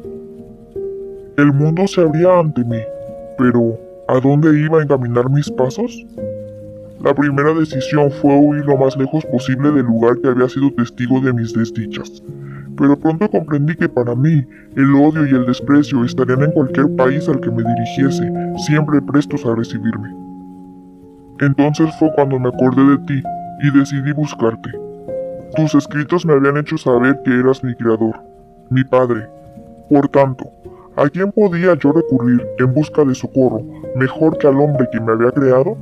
El 1.37 1.53
mundo 1.53 1.87
se 1.87 2.00
abría 2.00 2.38
ante 2.38 2.64
mí, 2.64 2.81
pero 3.38 3.79
¿a 4.09 4.21
dónde 4.21 4.59
iba 4.59 4.79
a 4.79 4.83
encaminar 4.83 5.31
mis 5.31 5.50
pasos? 5.50 6.05
La 7.03 7.14
primera 7.14 7.53
decisión 7.53 8.11
fue 8.11 8.35
huir 8.35 8.64
lo 8.64 8.76
más 8.79 8.97
lejos 8.97 9.25
posible 9.26 9.71
del 9.73 9.85
lugar 9.85 10.17
que 10.21 10.29
había 10.29 10.49
sido 10.49 10.73
testigo 10.73 11.21
de 11.21 11.33
mis 11.33 11.53
desdichas. 11.53 12.23
pero 12.76 12.99
pronto 12.99 13.31
comprendí 13.31 13.76
que 13.76 13.88
para 13.88 14.17
mí 14.17 14.45
el 14.75 14.95
odio 14.97 15.25
y 15.26 15.31
el 15.31 15.47
desprecio 15.47 16.05
estarían 16.05 16.43
en 16.43 16.50
cualquier 16.50 16.88
país 16.97 17.29
al 17.29 17.41
que 17.41 17.50
me 17.50 17.62
dirigiese, 17.62 18.29
siempre 18.67 19.00
prestos 19.00 19.47
a 19.47 19.55
recibirme. 19.55 20.24
Entonces 21.41 21.88
fue 21.99 22.11
cuando 22.14 22.38
me 22.38 22.49
acordé 22.49 22.85
de 22.85 22.99
ti 23.07 23.23
y 23.62 23.79
decidí 23.79 24.12
buscarte. 24.12 24.71
Tus 25.57 25.75
escritos 25.75 26.25
me 26.26 26.35
habían 26.35 26.57
hecho 26.57 26.76
saber 26.79 27.21
que 27.25 27.31
eras 27.31 27.62
mi 27.62 27.75
creador, 27.75 28.21
mi 28.71 28.85
padre. 28.85 29.26
Por 29.88 30.09
tanto, 30.09 30.50
¿a 30.97 31.09
quién 31.09 31.33
podía 31.33 31.75
yo 31.75 31.93
recurrir 31.93 32.47
en 32.59 32.73
busca 32.73 33.05
de 33.05 33.14
socorro 33.14 33.62
mejor 33.97 34.38
que 34.38 34.47
al 34.47 34.61
hombre 34.61 34.88
que 34.91 35.00
me 35.00 35.12
había 35.12 35.31
creado? 35.31 35.76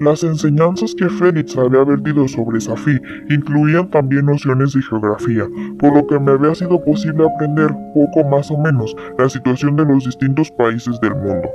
Las 0.00 0.24
enseñanzas 0.24 0.94
que 0.94 1.08
Félix 1.08 1.56
había 1.56 1.84
vertido 1.84 2.26
sobre 2.26 2.60
Safi 2.60 3.00
incluían 3.30 3.88
también 3.90 4.26
nociones 4.26 4.72
de 4.72 4.82
geografía, 4.82 5.46
por 5.78 5.94
lo 5.94 6.06
que 6.06 6.18
me 6.18 6.32
había 6.32 6.54
sido 6.54 6.82
posible 6.84 7.24
aprender 7.24 7.70
poco 7.94 8.28
más 8.28 8.50
o 8.50 8.58
menos 8.58 8.94
la 9.18 9.28
situación 9.28 9.76
de 9.76 9.84
los 9.84 10.04
distintos 10.04 10.50
países 10.50 10.98
del 11.00 11.14
mundo. 11.14 11.48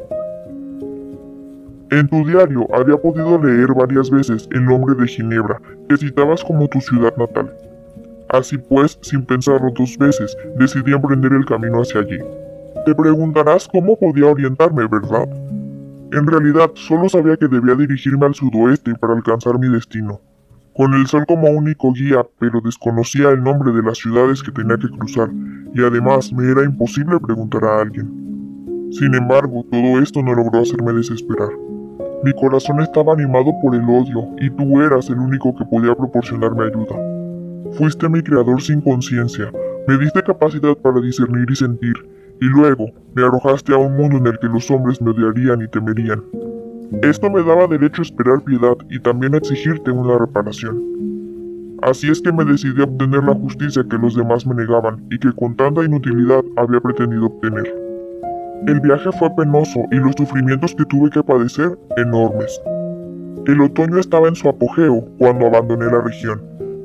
En 1.92 2.08
tu 2.08 2.24
diario 2.24 2.68
había 2.72 2.98
podido 2.98 3.42
leer 3.42 3.74
varias 3.74 4.12
veces 4.12 4.48
el 4.52 4.64
nombre 4.64 4.94
de 4.94 5.08
Ginebra, 5.08 5.60
que 5.88 5.98
citabas 5.98 6.44
como 6.44 6.68
tu 6.68 6.80
ciudad 6.80 7.16
natal. 7.18 7.52
Así 8.30 8.60
pues, 8.60 9.00
sin 9.02 9.26
pensarlo 9.26 9.72
dos 9.76 9.98
veces, 9.98 10.38
decidí 10.60 10.94
emprender 10.94 11.34
el 11.34 11.46
camino 11.48 11.82
hacia 11.82 12.02
allí. 12.02 12.20
Te 12.86 12.94
preguntarás 12.94 13.68
cómo 13.68 13.98
podía 13.98 14.28
orientarme, 14.28 14.88
¿verdad? 14.88 15.28
En 16.12 16.28
realidad, 16.28 16.70
solo 16.76 17.10
sabía 17.10 17.38
que 17.38 17.48
debía 17.48 17.74
dirigirme 17.74 18.28
al 18.28 18.36
sudoeste 18.36 18.94
para 18.94 19.14
alcanzar 19.14 19.58
mi 19.58 19.70
destino. 19.70 20.22
Con 20.76 20.94
el 20.94 21.08
sol 21.08 21.26
como 21.28 21.50
único 21.50 21.92
guía, 21.92 22.24
pero 22.38 22.62
desconocía 22.62 23.30
el 23.30 23.42
nombre 23.42 23.72
de 23.72 23.82
las 23.82 23.98
ciudades 23.98 24.44
que 24.44 24.52
tenía 24.52 24.78
que 24.78 24.90
cruzar, 24.90 25.32
y 25.74 25.82
además 25.82 26.32
me 26.34 26.52
era 26.52 26.64
imposible 26.64 27.20
preguntar 27.20 27.66
a 27.66 27.82
alguien. 27.82 28.90
Sin 28.92 29.16
embargo, 29.16 29.66
todo 29.72 30.00
esto 30.02 30.22
no 30.22 30.36
logró 30.36 30.62
hacerme 30.62 30.94
desesperar. 30.94 31.50
Mi 32.22 32.34
corazón 32.34 32.82
estaba 32.82 33.14
animado 33.14 33.54
por 33.62 33.74
el 33.74 33.84
odio, 33.84 34.28
y 34.40 34.50
tú 34.50 34.82
eras 34.82 35.10
el 35.10 35.20
único 35.20 35.56
que 35.56 35.64
podía 35.64 35.96
proporcionarme 35.96 36.66
ayuda. 36.66 36.98
Fuiste 37.78 38.10
mi 38.10 38.22
creador 38.22 38.62
sin 38.62 38.82
conciencia, 38.82 39.50
me 39.88 39.98
diste 39.98 40.22
capacidad 40.22 40.76
para 40.76 41.00
discernir 41.00 41.50
y 41.50 41.56
sentir, 41.56 41.94
y 42.42 42.46
luego 42.46 42.88
me 43.16 43.24
arrojaste 43.24 43.74
a 43.74 43.78
un 43.78 43.96
mundo 43.96 44.18
en 44.18 44.28
el 44.28 44.40
que 44.40 44.48
los 44.48 44.70
hombres 44.70 45.02
me 45.02 45.12
odiarían 45.12 45.62
y 45.62 45.70
temerían. 45.70 46.22
Esto 47.04 47.30
me 47.30 47.42
daba 47.42 47.68
derecho 47.68 48.02
a 48.02 48.06
esperar 48.06 48.44
piedad 48.44 48.76
y 48.90 49.00
también 49.00 49.36
a 49.36 49.38
exigirte 49.38 49.90
una 49.90 50.18
reparación. 50.18 50.84
Así 51.82 52.10
es 52.10 52.22
que 52.22 52.34
me 52.34 52.44
decidí 52.44 52.82
a 52.82 52.84
obtener 52.84 53.24
la 53.24 53.36
justicia 53.36 53.86
que 53.90 53.98
los 53.98 54.16
demás 54.16 54.46
me 54.46 54.56
negaban 54.56 55.06
y 55.10 55.20
que 55.20 55.32
con 55.32 55.56
tanta 55.56 55.86
inutilidad 55.86 56.44
había 56.58 56.82
pretendido 56.82 57.28
obtener. 57.28 57.89
El 58.68 58.82
viaje 58.82 59.10
fue 59.14 59.30
penoso 59.36 59.80
y 59.92 59.96
los 59.96 60.16
sufrimientos 60.16 60.76
que 60.76 60.86
tuve 60.86 61.10
que 61.10 61.24
padecer 61.24 61.78
enormes. 61.98 62.62
El 63.48 63.62
otoño 63.62 64.00
estaba 64.00 64.28
en 64.28 64.36
su 64.36 64.50
apogeo 64.50 65.06
cuando 65.18 65.48
abandoné 65.48 65.86
la 65.86 66.02
región, 66.02 66.42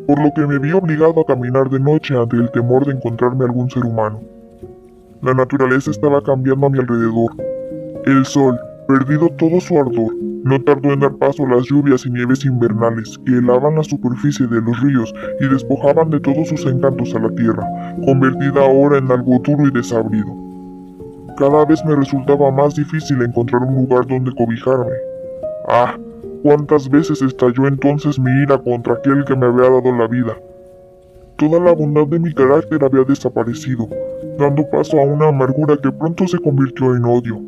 por 0.06 0.22
lo 0.22 0.32
que 0.34 0.46
me 0.46 0.58
vi 0.58 0.72
obligado 0.72 1.20
a 1.20 1.26
caminar 1.26 1.68
de 1.68 1.80
noche 1.80 2.16
ante 2.16 2.36
el 2.36 2.50
temor 2.52 2.86
de 2.86 2.92
encontrarme 2.92 3.44
algún 3.44 3.68
ser 3.70 3.84
humano. 3.84 4.20
La 5.20 5.34
naturaleza 5.34 5.90
estaba 5.90 6.22
cambiando 6.22 6.66
a 6.66 6.70
mi 6.70 6.78
alrededor. 6.78 7.32
El 8.06 8.24
sol, 8.24 8.58
perdido 8.86 9.28
todo 9.30 9.60
su 9.60 9.76
ardor, 9.76 10.14
no 10.44 10.62
tardó 10.62 10.92
en 10.92 11.00
dar 11.00 11.16
paso 11.16 11.44
a 11.44 11.48
las 11.48 11.64
lluvias 11.64 12.06
y 12.06 12.10
nieves 12.10 12.44
invernales 12.44 13.18
que 13.26 13.32
helaban 13.32 13.74
la 13.76 13.82
superficie 13.82 14.46
de 14.46 14.60
los 14.60 14.80
ríos 14.80 15.12
y 15.40 15.48
despojaban 15.48 16.10
de 16.10 16.20
todos 16.20 16.48
sus 16.48 16.66
encantos 16.66 17.14
a 17.14 17.18
la 17.18 17.30
tierra, 17.34 17.66
convertida 18.04 18.60
ahora 18.60 18.98
en 18.98 19.10
algo 19.10 19.38
duro 19.42 19.66
y 19.66 19.70
desabrido. 19.70 20.43
Cada 21.36 21.64
vez 21.64 21.84
me 21.84 21.96
resultaba 21.96 22.48
más 22.52 22.76
difícil 22.76 23.20
encontrar 23.20 23.62
un 23.62 23.74
lugar 23.74 24.06
donde 24.06 24.32
cobijarme. 24.36 24.92
Ah, 25.68 25.96
cuántas 26.44 26.88
veces 26.88 27.22
estalló 27.22 27.66
entonces 27.66 28.20
mi 28.20 28.30
ira 28.42 28.56
contra 28.58 28.94
aquel 28.94 29.24
que 29.24 29.34
me 29.34 29.46
había 29.46 29.68
dado 29.68 29.90
la 29.96 30.06
vida. 30.06 30.36
Toda 31.36 31.58
la 31.58 31.72
bondad 31.72 32.06
de 32.06 32.20
mi 32.20 32.32
carácter 32.32 32.84
había 32.84 33.02
desaparecido, 33.02 33.88
dando 34.38 34.62
paso 34.70 35.00
a 35.00 35.04
una 35.04 35.28
amargura 35.28 35.76
que 35.76 35.90
pronto 35.90 36.28
se 36.28 36.38
convirtió 36.38 36.94
en 36.94 37.04
odio. 37.04 37.40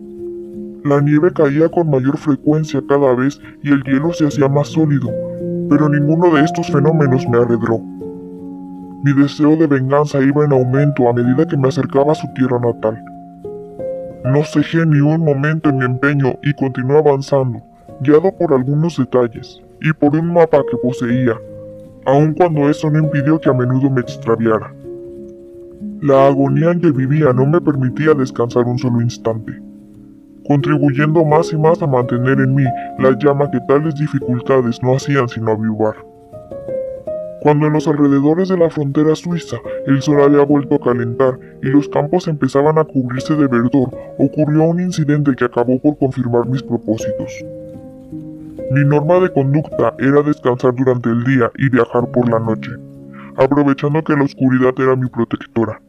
La 0.85 1.01
nieve 1.01 1.33
caía 1.33 1.69
con 1.69 1.89
mayor 1.89 2.17
frecuencia 2.17 2.83
cada 2.89 3.15
vez 3.15 3.41
y 3.63 3.71
el 3.71 3.85
hielo 3.85 4.13
se 4.13 4.27
hacía 4.27 4.49
más 4.49 4.67
sólido, 4.67 5.11
pero 5.71 5.89
ninguno 5.89 6.35
de 6.35 6.43
estos 6.43 6.67
fenómenos 6.73 7.29
me 7.29 7.39
arredró. 7.39 7.79
Mi 9.05 9.13
deseo 9.13 9.55
de 9.57 9.69
venganza 9.69 10.21
iba 10.21 10.45
en 10.45 10.53
aumento 10.53 11.09
a 11.09 11.13
medida 11.13 11.47
que 11.47 11.57
me 11.57 11.69
acercaba 11.69 12.11
a 12.11 12.17
su 12.17 12.27
tierra 12.35 12.59
natal. 12.59 13.01
No 14.25 14.43
cejé 14.45 14.85
ni 14.87 15.01
un 15.01 15.21
momento 15.21 15.69
en 15.69 15.79
mi 15.79 15.85
empeño 15.85 16.39
y 16.43 16.53
continué 16.55 16.99
avanzando, 16.99 17.63
guiado 18.01 18.33
por 18.37 18.53
algunos 18.53 18.97
detalles 18.97 19.61
y 19.81 19.93
por 19.93 20.17
un 20.17 20.33
mapa 20.33 20.63
que 20.71 20.77
poseía, 20.79 21.37
aun 22.05 22.35
cuando 22.35 22.69
eso 22.69 22.91
no 22.91 22.99
impidió 22.99 23.41
que 23.41 23.51
a 23.51 23.53
menudo 23.53 23.91
me 23.91 24.01
extraviara. 24.01 24.73
La 26.01 26.27
agonía 26.27 26.73
en 26.73 26.81
que 26.81 26.91
vivía 26.91 27.33
no 27.33 27.47
me 27.47 27.61
permitía 27.61 28.15
descansar 28.15 28.65
un 28.65 28.79
solo 28.79 29.01
instante, 29.01 29.53
contribuyendo 30.47 31.25
más 31.25 31.53
y 31.53 31.57
más 31.57 31.83
a 31.83 31.87
mantener 31.87 32.41
en 32.41 32.55
mí 32.55 32.65
la 32.99 33.17
llama 33.19 33.51
que 33.51 33.61
tales 33.69 33.95
dificultades 33.95 34.83
no 34.83 34.97
hacían 34.97 35.29
sino 35.29 35.53
avivar. 35.53 35.95
Cuando 37.41 37.67
en 37.67 37.75
los 37.75 37.87
alrededores 37.87 38.49
de 38.49 38.57
la 38.57 38.71
frontera 38.71 39.15
suiza 39.15 39.57
el 39.87 40.03
sol 40.03 40.23
había 40.23 40.45
vuelto 40.45 40.77
a 40.77 40.81
calentar 40.81 41.39
y 41.63 41.67
los 41.67 41.89
campos 41.89 42.29
empezaban 42.29 42.79
a 42.79 42.85
cubrirse 42.85 43.37
de 43.37 43.47
verdor, 43.47 43.91
ocurrió 44.19 44.65
un 44.65 44.81
incidente 44.81 45.35
que 45.37 45.45
acabó 45.45 45.81
por 45.81 45.99
confirmar 45.99 46.47
mis 46.49 46.63
propósitos. 46.63 47.45
Mi 48.73 48.85
norma 48.85 49.21
de 49.21 49.33
conducta 49.33 49.95
era 49.99 50.23
descansar 50.23 50.75
durante 50.75 51.09
el 51.11 51.25
día 51.25 51.51
y 51.57 51.69
viajar 51.69 52.11
por 52.11 52.29
la 52.29 52.41
noche, 52.41 52.73
aprovechando 53.37 54.03
que 54.03 54.17
la 54.17 54.25
oscuridad 54.25 54.75
era 54.79 54.97
mi 54.97 55.09
protectora 55.09 55.81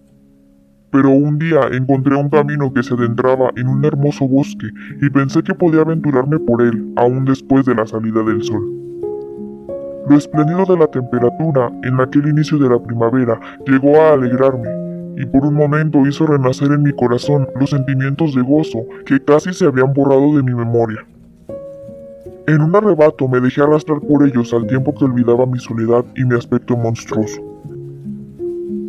pero 0.92 1.12
un 1.12 1.38
día 1.38 1.62
encontré 1.72 2.16
un 2.16 2.30
camino 2.30 2.74
que 2.74 2.84
se 2.84 2.94
adentraba 2.94 3.52
en 3.56 3.68
un 3.68 3.84
hermoso 3.86 4.28
bosque 4.28 4.68
y 5.02 5.10
pensé 5.10 5.44
que 5.44 5.54
podía 5.54 5.82
aventurarme 5.82 6.40
por 6.40 6.62
él 6.62 6.94
aún 6.96 7.26
después 7.26 7.66
de 7.66 7.76
la 7.76 7.86
salida 7.86 8.24
del 8.24 8.44
sol. 8.44 8.77
Lo 10.10 10.16
espléndido 10.16 10.64
de 10.66 10.78
la 10.78 10.88
temperatura 10.88 11.70
en 11.84 12.00
aquel 12.00 12.28
inicio 12.28 12.58
de 12.58 12.70
la 12.70 12.80
primavera 12.80 13.40
llegó 13.66 14.00
a 14.02 14.14
alegrarme 14.14 14.70
y 15.18 15.26
por 15.26 15.46
un 15.46 15.56
momento 15.56 16.06
hizo 16.08 16.26
renacer 16.26 16.72
en 16.72 16.84
mi 16.84 16.94
corazón 16.94 17.48
los 17.60 17.72
sentimientos 17.72 18.34
de 18.34 18.42
gozo 18.42 18.86
que 19.06 19.20
casi 19.20 19.52
se 19.52 19.66
habían 19.66 19.92
borrado 19.94 20.38
de 20.38 20.44
mi 20.44 20.54
memoria. 20.54 21.06
En 22.48 22.62
un 22.62 22.74
arrebato 22.74 23.28
me 23.28 23.42
dejé 23.42 23.62
arrastrar 23.62 24.00
por 24.00 24.26
ellos 24.26 24.54
al 24.54 24.66
tiempo 24.68 24.96
que 24.96 25.04
olvidaba 25.04 25.46
mi 25.46 25.60
soledad 25.60 26.06
y 26.16 26.24
mi 26.24 26.36
aspecto 26.36 26.78
monstruoso. 26.78 27.42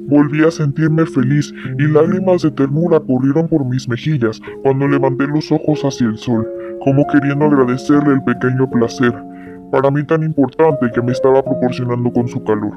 Volví 0.07 0.45
a 0.45 0.51
sentirme 0.53 1.05
feliz 1.05 1.53
y 1.79 1.83
lágrimas 1.89 2.43
de 2.43 2.53
ternura 2.53 3.01
corrieron 3.01 3.49
por 3.49 3.65
mis 3.65 3.89
mejillas 3.89 4.41
cuando 4.63 4.87
levanté 4.87 5.27
los 5.27 5.51
ojos 5.51 5.83
hacia 5.83 6.07
el 6.07 6.17
sol, 6.17 6.49
como 6.85 7.05
queriendo 7.09 7.47
agradecerle 7.47 8.15
el 8.15 8.23
pequeño 8.23 8.71
placer, 8.71 9.13
para 9.71 9.91
mí 9.91 10.05
tan 10.05 10.23
importante 10.23 10.91
que 10.93 11.03
me 11.03 11.13
estaba 11.13 11.43
proporcionando 11.43 12.13
con 12.13 12.29
su 12.29 12.43
calor. 12.43 12.73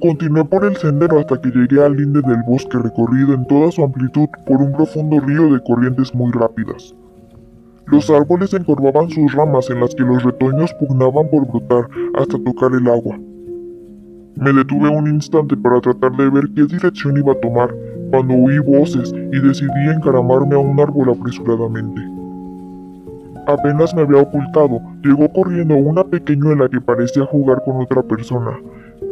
Continué 0.00 0.44
por 0.44 0.64
el 0.64 0.76
sendero 0.76 1.18
hasta 1.18 1.40
que 1.40 1.50
llegué 1.50 1.82
al 1.82 1.96
linde 1.96 2.22
del 2.22 2.42
bosque 2.46 2.78
recorrido 2.78 3.34
en 3.34 3.46
toda 3.46 3.70
su 3.70 3.84
amplitud 3.84 4.28
por 4.46 4.62
un 4.62 4.72
profundo 4.72 5.20
río 5.20 5.52
de 5.52 5.62
corrientes 5.62 6.14
muy 6.14 6.32
rápidas. 6.32 6.94
Los 7.86 8.08
árboles 8.08 8.54
encorvaban 8.54 9.10
sus 9.10 9.32
ramas 9.32 9.68
en 9.68 9.80
las 9.80 9.94
que 9.94 10.04
los 10.04 10.22
retoños 10.22 10.72
pugnaban 10.74 11.28
por 11.28 11.46
brotar 11.46 11.88
hasta 12.14 12.38
tocar 12.38 12.72
el 12.72 12.88
agua. 12.88 13.18
Me 14.36 14.52
detuve 14.52 14.88
un 14.88 15.06
instante 15.08 15.56
para 15.56 15.80
tratar 15.80 16.16
de 16.16 16.30
ver 16.30 16.44
qué 16.54 16.64
dirección 16.64 17.18
iba 17.18 17.32
a 17.32 17.40
tomar 17.40 17.74
cuando 18.10 18.34
oí 18.34 18.58
voces 18.58 19.12
y 19.12 19.38
decidí 19.40 19.88
encaramarme 19.94 20.54
a 20.54 20.58
un 20.58 20.80
árbol 20.80 21.10
apresuradamente. 21.10 22.09
Apenas 23.50 23.94
me 23.94 24.02
había 24.02 24.22
ocultado, 24.22 24.80
llegó 25.02 25.28
corriendo 25.32 25.74
una 25.74 26.04
pequeñuela 26.04 26.68
que 26.68 26.80
parecía 26.80 27.24
jugar 27.26 27.62
con 27.64 27.80
otra 27.80 28.02
persona, 28.02 28.56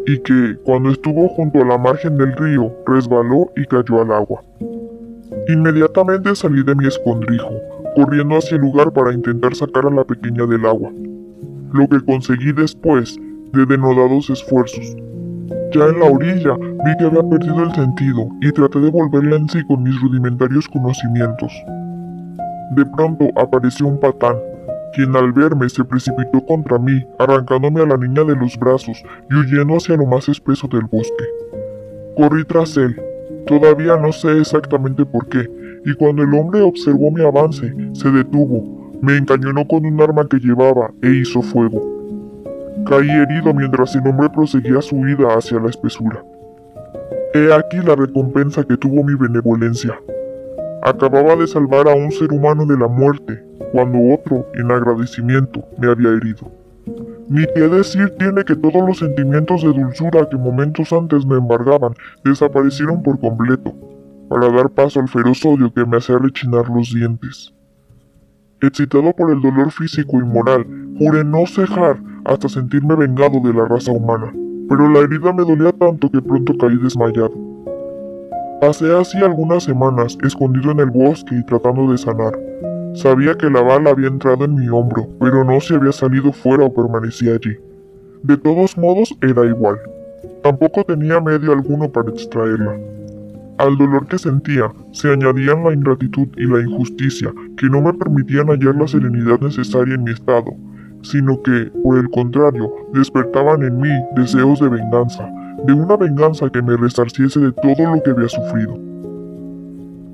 y 0.06 0.18
que, 0.18 0.56
cuando 0.64 0.90
estuvo 0.90 1.28
junto 1.30 1.60
a 1.60 1.64
la 1.64 1.76
margen 1.76 2.16
del 2.16 2.36
río, 2.36 2.72
resbaló 2.86 3.50
y 3.56 3.64
cayó 3.64 4.00
al 4.00 4.12
agua. 4.12 4.42
Inmediatamente 5.48 6.36
salí 6.36 6.62
de 6.62 6.74
mi 6.76 6.86
escondrijo, 6.86 7.50
corriendo 7.96 8.36
hacia 8.36 8.56
el 8.56 8.62
lugar 8.62 8.92
para 8.92 9.12
intentar 9.12 9.56
sacar 9.56 9.86
a 9.86 9.90
la 9.90 10.04
pequeña 10.04 10.46
del 10.46 10.64
agua. 10.64 10.92
Lo 11.72 11.88
que 11.88 12.00
conseguí 12.04 12.52
después 12.52 13.18
de 13.52 13.66
denodados 13.66 14.30
esfuerzos 14.30 14.94
ya 15.72 15.84
en 15.84 15.98
la 16.00 16.06
orilla 16.06 16.56
vi 16.56 16.96
que 16.98 17.04
había 17.04 17.22
perdido 17.22 17.62
el 17.62 17.72
sentido 17.74 18.28
y 18.40 18.50
traté 18.52 18.80
de 18.80 18.90
volverla 18.90 19.36
en 19.36 19.48
sí 19.48 19.62
con 19.64 19.82
mis 19.82 20.00
rudimentarios 20.00 20.66
conocimientos. 20.68 21.52
De 22.70 22.84
pronto 22.84 23.28
apareció 23.36 23.86
un 23.86 23.98
patán, 23.98 24.36
quien 24.92 25.14
al 25.16 25.32
verme 25.32 25.68
se 25.68 25.84
precipitó 25.84 26.44
contra 26.44 26.78
mí, 26.78 27.04
arrancándome 27.18 27.82
a 27.82 27.86
la 27.86 27.96
niña 27.96 28.24
de 28.24 28.36
los 28.36 28.58
brazos 28.58 29.02
y 29.30 29.34
huyendo 29.34 29.76
hacia 29.76 29.96
lo 29.96 30.06
más 30.06 30.28
espeso 30.28 30.68
del 30.68 30.84
bosque. 30.90 31.24
Corrí 32.16 32.44
tras 32.44 32.76
él. 32.76 33.00
Todavía 33.46 33.96
no 33.96 34.12
sé 34.12 34.38
exactamente 34.38 35.06
por 35.06 35.26
qué, 35.28 35.48
y 35.84 35.94
cuando 35.94 36.22
el 36.22 36.34
hombre 36.34 36.60
observó 36.60 37.10
mi 37.10 37.24
avance, 37.24 37.72
se 37.94 38.10
detuvo, 38.10 38.92
me 39.00 39.16
encañonó 39.16 39.66
con 39.66 39.86
un 39.86 40.00
arma 40.00 40.26
que 40.28 40.38
llevaba 40.38 40.90
e 41.02 41.08
hizo 41.10 41.40
fuego. 41.40 41.80
Caí 42.84 43.08
herido 43.08 43.54
mientras 43.54 43.94
el 43.94 44.06
hombre 44.06 44.28
proseguía 44.30 44.82
su 44.82 44.96
huida 44.96 45.28
hacia 45.36 45.60
la 45.60 45.70
espesura. 45.70 46.22
He 47.34 47.52
aquí 47.52 47.78
la 47.78 47.94
recompensa 47.94 48.64
que 48.64 48.76
tuvo 48.76 49.04
mi 49.04 49.14
benevolencia. 49.14 49.98
Acababa 50.82 51.36
de 51.36 51.46
salvar 51.46 51.88
a 51.88 51.94
un 51.94 52.10
ser 52.10 52.32
humano 52.32 52.64
de 52.64 52.76
la 52.76 52.88
muerte, 52.88 53.42
cuando 53.72 53.98
otro, 54.14 54.46
en 54.54 54.70
agradecimiento, 54.70 55.64
me 55.78 55.90
había 55.90 56.10
herido. 56.10 56.50
Ni 57.28 57.44
qué 57.54 57.68
decir 57.68 58.14
tiene 58.18 58.44
que 58.44 58.56
todos 58.56 58.86
los 58.86 58.98
sentimientos 58.98 59.62
de 59.62 59.72
dulzura 59.72 60.28
que 60.30 60.36
momentos 60.36 60.92
antes 60.92 61.26
me 61.26 61.36
embargaban 61.36 61.92
desaparecieron 62.24 63.02
por 63.02 63.20
completo, 63.20 63.74
para 64.30 64.50
dar 64.50 64.70
paso 64.70 65.00
al 65.00 65.08
feroz 65.08 65.44
odio 65.44 65.72
que 65.72 65.84
me 65.84 65.98
hacía 65.98 66.18
rechinar 66.18 66.68
los 66.70 66.94
dientes. 66.94 67.52
Excitado 68.60 69.12
por 69.12 69.30
el 69.30 69.40
dolor 69.40 69.70
físico 69.70 70.16
y 70.18 70.24
moral, 70.24 70.66
juré 70.98 71.22
no 71.24 71.46
cejar 71.46 72.00
hasta 72.24 72.48
sentirme 72.48 72.96
vengado 72.96 73.40
de 73.40 73.52
la 73.52 73.66
raza 73.66 73.92
humana, 73.92 74.32
pero 74.68 74.88
la 74.88 75.00
herida 75.00 75.32
me 75.32 75.44
dolía 75.44 75.72
tanto 75.72 76.10
que 76.10 76.22
pronto 76.22 76.56
caí 76.58 76.76
desmayado. 76.76 77.47
Pasé 78.60 78.92
así 78.92 79.18
algunas 79.18 79.64
semanas 79.64 80.18
escondido 80.24 80.72
en 80.72 80.80
el 80.80 80.90
bosque 80.90 81.36
y 81.36 81.44
tratando 81.44 81.90
de 81.92 81.98
sanar, 81.98 82.32
Sabía 82.94 83.36
que 83.36 83.48
la 83.48 83.62
bala 83.62 83.90
había 83.90 84.08
entrado 84.08 84.44
en 84.44 84.56
mi 84.56 84.68
hombro, 84.68 85.06
pero 85.20 85.44
no 85.44 85.60
si 85.60 85.74
había 85.74 85.92
salido 85.92 86.32
fuera 86.32 86.64
o 86.64 86.72
permanecía 86.72 87.34
allí. 87.34 87.56
De 88.24 88.36
todos 88.36 88.76
modos, 88.76 89.14
era 89.22 89.46
igual. 89.46 89.78
Tampoco 90.42 90.82
tenía 90.82 91.20
medio 91.20 91.52
alguno 91.52 91.92
para 91.92 92.10
extraerla. 92.10 92.76
Al 93.58 93.78
dolor 93.78 94.06
que 94.08 94.18
sentía, 94.18 94.72
se 94.90 95.12
añadían 95.12 95.62
la 95.62 95.74
ingratitud 95.74 96.28
y 96.36 96.46
la 96.46 96.60
injusticia 96.60 97.32
que 97.56 97.66
no 97.66 97.80
me 97.80 97.92
permitían 97.92 98.48
hallar 98.48 98.74
la 98.74 98.88
serenidad 98.88 99.38
necesaria 99.40 99.94
en 99.94 100.02
mi 100.02 100.10
estado, 100.10 100.52
sino 101.02 101.40
que, 101.42 101.70
por 101.84 101.98
el 101.98 102.10
contrario, 102.10 102.72
despertaban 102.92 103.62
en 103.62 103.80
mí 103.80 103.90
deseos 104.16 104.58
de 104.58 104.68
venganza, 104.68 105.30
de 105.64 105.72
una 105.72 105.96
venganza 105.96 106.48
que 106.50 106.62
me 106.62 106.76
resarciese 106.76 107.40
de 107.40 107.52
todo 107.52 107.94
lo 107.94 108.02
que 108.02 108.10
había 108.10 108.28
sufrido. 108.28 108.78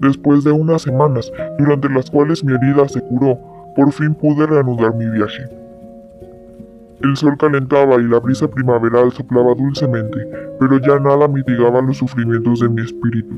Después 0.00 0.44
de 0.44 0.52
unas 0.52 0.82
semanas, 0.82 1.32
durante 1.58 1.88
las 1.88 2.10
cuales 2.10 2.44
mi 2.44 2.54
herida 2.54 2.88
se 2.88 3.00
curó, 3.00 3.38
por 3.76 3.92
fin 3.92 4.14
pude 4.14 4.46
reanudar 4.46 4.94
mi 4.94 5.08
viaje. 5.08 5.44
El 7.02 7.16
sol 7.16 7.36
calentaba 7.38 7.96
y 7.96 8.04
la 8.04 8.20
brisa 8.20 8.48
primaveral 8.48 9.12
soplaba 9.12 9.54
dulcemente, 9.54 10.18
pero 10.58 10.78
ya 10.78 10.98
nada 10.98 11.28
mitigaba 11.28 11.82
los 11.82 11.98
sufrimientos 11.98 12.60
de 12.60 12.68
mi 12.68 12.82
espíritu. 12.82 13.34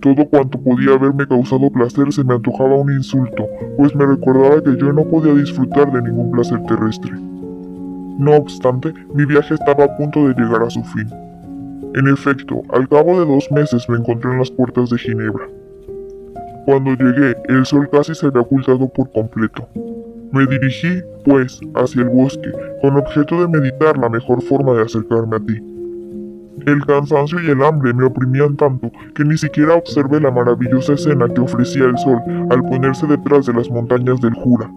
Todo 0.00 0.28
cuanto 0.28 0.60
podía 0.60 0.92
haberme 0.92 1.26
causado 1.26 1.70
placer 1.70 2.12
se 2.12 2.22
me 2.22 2.34
antojaba 2.34 2.76
un 2.76 2.92
insulto, 2.92 3.46
pues 3.76 3.94
me 3.94 4.06
recordaba 4.06 4.62
que 4.62 4.76
yo 4.76 4.92
no 4.92 5.04
podía 5.04 5.32
disfrutar 5.34 5.90
de 5.92 6.02
ningún 6.02 6.30
placer 6.30 6.62
terrestre. 6.64 7.12
No 8.18 8.36
obstante, 8.36 8.94
mi 9.14 9.26
viaje 9.26 9.54
estaba 9.54 9.84
a 9.84 9.96
punto 9.96 10.28
de 10.28 10.34
llegar 10.34 10.62
a 10.62 10.70
su 10.70 10.82
fin. 10.84 11.08
En 11.94 12.08
efecto, 12.08 12.62
al 12.70 12.88
cabo 12.88 13.20
de 13.20 13.26
dos 13.26 13.50
meses 13.50 13.86
me 13.88 13.96
encontré 13.96 14.30
en 14.30 14.38
las 14.38 14.50
puertas 14.50 14.90
de 14.90 14.98
Ginebra. 14.98 15.46
Cuando 16.64 16.94
llegué, 16.94 17.36
el 17.48 17.66
sol 17.66 17.88
casi 17.90 18.14
se 18.14 18.26
había 18.26 18.40
ocultado 18.40 18.88
por 18.88 19.10
completo. 19.12 19.68
Me 20.32 20.46
dirigí, 20.46 21.02
pues, 21.24 21.60
hacia 21.74 22.02
el 22.02 22.08
bosque, 22.08 22.50
con 22.82 22.96
objeto 22.96 23.40
de 23.40 23.48
meditar 23.48 23.96
la 23.98 24.08
mejor 24.08 24.42
forma 24.42 24.72
de 24.74 24.82
acercarme 24.82 25.36
a 25.36 25.40
ti. 25.40 25.62
El 26.66 26.84
cansancio 26.86 27.38
y 27.40 27.50
el 27.50 27.62
hambre 27.62 27.92
me 27.92 28.04
oprimían 28.04 28.56
tanto 28.56 28.90
que 29.14 29.24
ni 29.24 29.36
siquiera 29.36 29.74
observé 29.74 30.20
la 30.20 30.30
maravillosa 30.30 30.94
escena 30.94 31.28
que 31.28 31.40
ofrecía 31.42 31.84
el 31.84 31.98
sol 31.98 32.18
al 32.50 32.62
ponerse 32.62 33.06
detrás 33.06 33.46
de 33.46 33.52
las 33.52 33.70
montañas 33.70 34.20
del 34.20 34.34
Jura. 34.34 34.70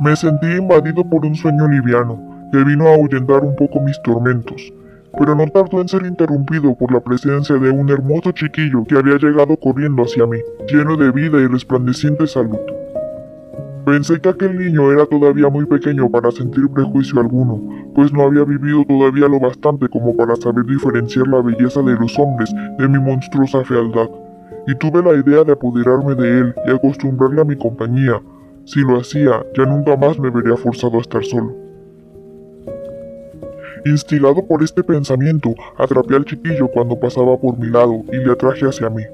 Me 0.00 0.14
sentí 0.14 0.46
invadido 0.46 1.02
por 1.02 1.26
un 1.26 1.34
sueño 1.34 1.66
liviano 1.66 2.22
que 2.52 2.62
vino 2.62 2.86
a 2.86 2.94
ahuyentar 2.94 3.42
un 3.42 3.56
poco 3.56 3.80
mis 3.80 4.00
tormentos, 4.02 4.72
pero 5.18 5.34
no 5.34 5.44
tardó 5.48 5.80
en 5.80 5.88
ser 5.88 6.06
interrumpido 6.06 6.72
por 6.76 6.92
la 6.92 7.00
presencia 7.00 7.56
de 7.56 7.68
un 7.70 7.90
hermoso 7.90 8.30
chiquillo 8.30 8.84
que 8.84 8.96
había 8.96 9.16
llegado 9.16 9.56
corriendo 9.56 10.04
hacia 10.04 10.24
mí, 10.24 10.38
lleno 10.68 10.96
de 10.96 11.10
vida 11.10 11.40
y 11.40 11.48
resplandeciente 11.48 12.28
salud. 12.28 12.60
Pensé 13.84 14.20
que 14.20 14.28
aquel 14.28 14.56
niño 14.56 14.92
era 14.92 15.04
todavía 15.04 15.48
muy 15.48 15.66
pequeño 15.66 16.08
para 16.08 16.30
sentir 16.30 16.68
prejuicio 16.68 17.20
alguno, 17.20 17.60
pues 17.96 18.12
no 18.12 18.22
había 18.22 18.44
vivido 18.44 18.84
todavía 18.84 19.26
lo 19.26 19.40
bastante 19.40 19.88
como 19.88 20.16
para 20.16 20.36
saber 20.36 20.64
diferenciar 20.64 21.26
la 21.26 21.42
belleza 21.42 21.82
de 21.82 21.96
los 21.96 22.16
hombres 22.20 22.54
de 22.78 22.86
mi 22.86 23.00
monstruosa 23.00 23.64
fealdad, 23.64 24.08
y 24.68 24.76
tuve 24.76 25.02
la 25.02 25.18
idea 25.18 25.42
de 25.42 25.54
apoderarme 25.54 26.14
de 26.14 26.38
él 26.38 26.54
y 26.68 26.70
acostumbrarle 26.70 27.40
a 27.40 27.44
mi 27.44 27.56
compañía. 27.56 28.20
Si 28.68 28.80
lo 28.80 29.00
hacía, 29.00 29.46
ya 29.56 29.64
nunca 29.64 29.96
más 29.96 30.18
me 30.18 30.28
vería 30.28 30.54
forzado 30.54 30.98
a 30.98 31.00
estar 31.00 31.24
solo. 31.24 31.56
Instigado 33.86 34.46
por 34.46 34.62
este 34.62 34.84
pensamiento, 34.84 35.54
atrapé 35.78 36.16
al 36.16 36.26
chiquillo 36.26 36.68
cuando 36.68 37.00
pasaba 37.00 37.38
por 37.38 37.58
mi 37.58 37.70
lado 37.70 38.02
y 38.12 38.18
le 38.18 38.30
atraje 38.30 38.66
hacia 38.66 38.90
mí. 38.90 39.04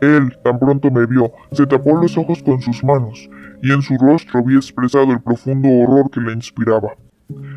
Él, 0.00 0.38
tan 0.44 0.60
pronto 0.60 0.88
me 0.88 1.04
vio, 1.04 1.32
se 1.50 1.66
tapó 1.66 2.00
los 2.00 2.16
ojos 2.16 2.44
con 2.44 2.60
sus 2.60 2.84
manos, 2.84 3.28
y 3.60 3.72
en 3.72 3.82
su 3.82 3.98
rostro 3.98 4.44
vi 4.44 4.54
expresado 4.54 5.10
el 5.10 5.20
profundo 5.20 5.68
horror 5.68 6.08
que 6.08 6.20
le 6.20 6.32
inspiraba. 6.32 6.94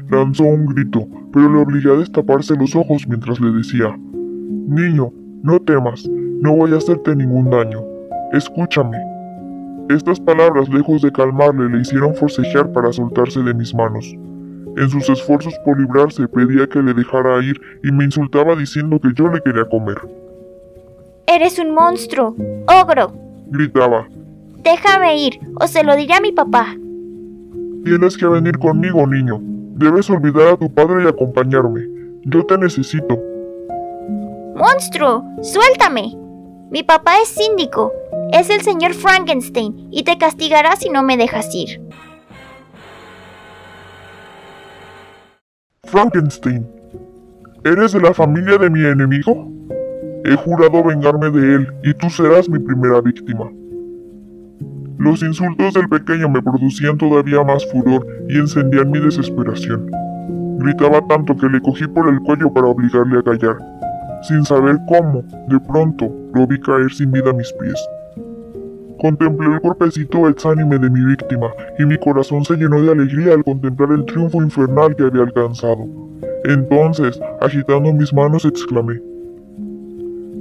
Lanzó 0.09 0.45
un 0.45 0.65
grito, 0.65 1.07
pero 1.31 1.47
le 1.47 1.59
obligué 1.59 1.91
a 1.91 1.99
destaparse 1.99 2.55
los 2.55 2.75
ojos 2.75 3.07
mientras 3.07 3.39
le 3.39 3.51
decía, 3.51 3.95
Niño, 3.95 5.13
no 5.43 5.59
temas, 5.59 6.09
no 6.09 6.55
voy 6.55 6.73
a 6.73 6.77
hacerte 6.77 7.15
ningún 7.15 7.51
daño. 7.51 7.83
Escúchame. 8.31 9.12
Estas 9.89 10.19
palabras, 10.19 10.69
lejos 10.69 11.01
de 11.01 11.11
calmarle, 11.11 11.69
le 11.69 11.81
hicieron 11.81 12.15
forcejear 12.15 12.71
para 12.71 12.93
soltarse 12.93 13.41
de 13.41 13.53
mis 13.53 13.73
manos. 13.75 14.05
En 14.75 14.89
sus 14.89 15.07
esfuerzos 15.09 15.53
por 15.65 15.79
librarse 15.79 16.27
pedía 16.27 16.67
que 16.67 16.81
le 16.81 16.93
dejara 16.93 17.43
ir 17.43 17.59
y 17.83 17.91
me 17.91 18.05
insultaba 18.05 18.55
diciendo 18.55 18.99
que 18.99 19.09
yo 19.13 19.27
le 19.27 19.41
quería 19.41 19.65
comer. 19.65 19.97
Eres 21.27 21.59
un 21.59 21.73
monstruo, 21.73 22.35
ogro. 22.67 23.13
Gritaba. 23.47 24.07
Déjame 24.63 25.17
ir, 25.17 25.39
o 25.59 25.67
se 25.67 25.83
lo 25.83 25.95
diré 25.95 26.13
a 26.13 26.21
mi 26.21 26.31
papá. 26.31 26.75
Tienes 27.83 28.17
que 28.17 28.25
venir 28.25 28.57
conmigo, 28.57 29.05
niño. 29.05 29.39
Debes 29.75 30.09
olvidar 30.09 30.53
a 30.53 30.57
tu 30.57 30.73
padre 30.73 31.03
y 31.03 31.07
acompañarme. 31.07 31.81
Yo 32.23 32.45
te 32.45 32.57
necesito. 32.57 33.19
¡Monstruo! 34.55 35.23
¡Suéltame! 35.41 36.15
Mi 36.71 36.83
papá 36.83 37.17
es 37.21 37.27
síndico. 37.27 37.91
Es 38.33 38.49
el 38.49 38.61
señor 38.61 38.95
Frankenstein 38.95 39.89
y 39.91 40.03
te 40.03 40.17
castigará 40.17 40.75
si 40.75 40.89
no 40.89 41.03
me 41.03 41.17
dejas 41.17 41.53
ir. 41.53 41.79
Frankenstein, 45.83 46.65
¿eres 47.63 47.91
de 47.91 48.01
la 48.01 48.11
familia 48.11 48.57
de 48.57 48.71
mi 48.71 48.83
enemigo? 48.83 49.51
He 50.25 50.35
jurado 50.35 50.83
vengarme 50.83 51.29
de 51.29 51.53
él 51.53 51.73
y 51.83 51.93
tú 51.93 52.09
serás 52.09 52.49
mi 52.49 52.57
primera 52.57 53.01
víctima. 53.01 53.51
Los 54.97 55.21
insultos 55.21 55.75
del 55.75 55.87
pequeño 55.87 56.27
me 56.27 56.41
producían 56.41 56.97
todavía 56.97 57.43
más 57.43 57.63
furor 57.71 58.07
y 58.29 58.39
encendían 58.39 58.89
mi 58.89 58.99
desesperación. 58.99 59.91
Gritaba 60.57 61.05
tanto 61.07 61.37
que 61.37 61.49
le 61.49 61.61
cogí 61.61 61.85
por 61.85 62.09
el 62.09 62.19
cuello 62.21 62.51
para 62.51 62.65
obligarle 62.65 63.19
a 63.19 63.23
callar. 63.23 63.57
Sin 64.23 64.43
saber 64.43 64.79
cómo, 64.87 65.21
de 65.49 65.59
pronto, 65.59 66.11
lo 66.33 66.47
vi 66.47 66.59
caer 66.59 66.91
sin 66.91 67.11
vida 67.11 67.29
a 67.29 67.33
mis 67.33 67.53
pies. 67.53 67.79
Contemplé 69.03 69.55
el 69.55 69.59
cuerpecito 69.59 70.29
exánime 70.29 70.79
de 70.79 70.89
mi 70.89 71.03
víctima 71.03 71.47
y 71.77 71.83
mi 71.83 71.97
corazón 71.97 72.45
se 72.45 72.55
llenó 72.55 72.81
de 72.81 72.93
alegría 72.93 73.33
al 73.33 73.43
contemplar 73.43 73.91
el 73.91 74.05
triunfo 74.05 74.41
infernal 74.41 74.95
que 74.95 75.03
había 75.03 75.23
alcanzado. 75.23 75.85
Entonces, 76.45 77.19
agitando 77.41 77.91
mis 77.91 78.13
manos, 78.13 78.45
exclamé, 78.45 79.01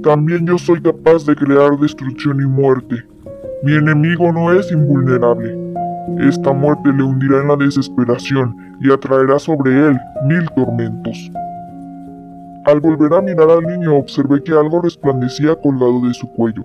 También 0.01 0.47
yo 0.47 0.57
soy 0.57 0.81
capaz 0.81 1.25
de 1.25 1.35
crear 1.35 1.77
destrucción 1.77 2.39
y 2.39 2.45
muerte. 2.45 3.03
Mi 3.63 3.73
enemigo 3.73 4.31
no 4.31 4.53
es 4.53 4.71
invulnerable. 4.71 5.57
Esta 6.21 6.53
muerte 6.53 6.93
le 6.93 7.03
hundirá 7.03 7.41
en 7.41 7.49
la 7.49 7.57
desesperación 7.57 8.55
y 8.79 8.89
atraerá 8.93 9.39
sobre 9.39 9.89
él 9.89 9.99
mil 10.25 10.49
tormentos. 10.55 11.29
Al 12.63 12.79
volver 12.79 13.13
a 13.13 13.21
mirar 13.21 13.49
al 13.49 13.63
niño 13.63 13.97
observé 13.97 14.41
que 14.41 14.53
algo 14.53 14.81
resplandecía 14.81 15.53
colgado 15.53 15.99
de 16.07 16.13
su 16.13 16.31
cuello. 16.31 16.63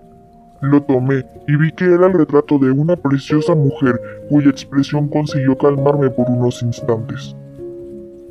Lo 0.61 0.83
tomé 0.83 1.25
y 1.47 1.57
vi 1.57 1.71
que 1.73 1.85
era 1.85 2.07
el 2.09 2.14
retrato 2.14 2.59
de 2.59 2.73
una 2.73 2.97
preciosa 2.97 3.55
mujer 3.55 4.01
cuya 4.29 4.51
expresión 4.51 5.07
consiguió 5.09 5.57
calmarme 5.57 6.11
por 6.11 6.29
unos 6.29 6.61
instantes. 6.62 7.37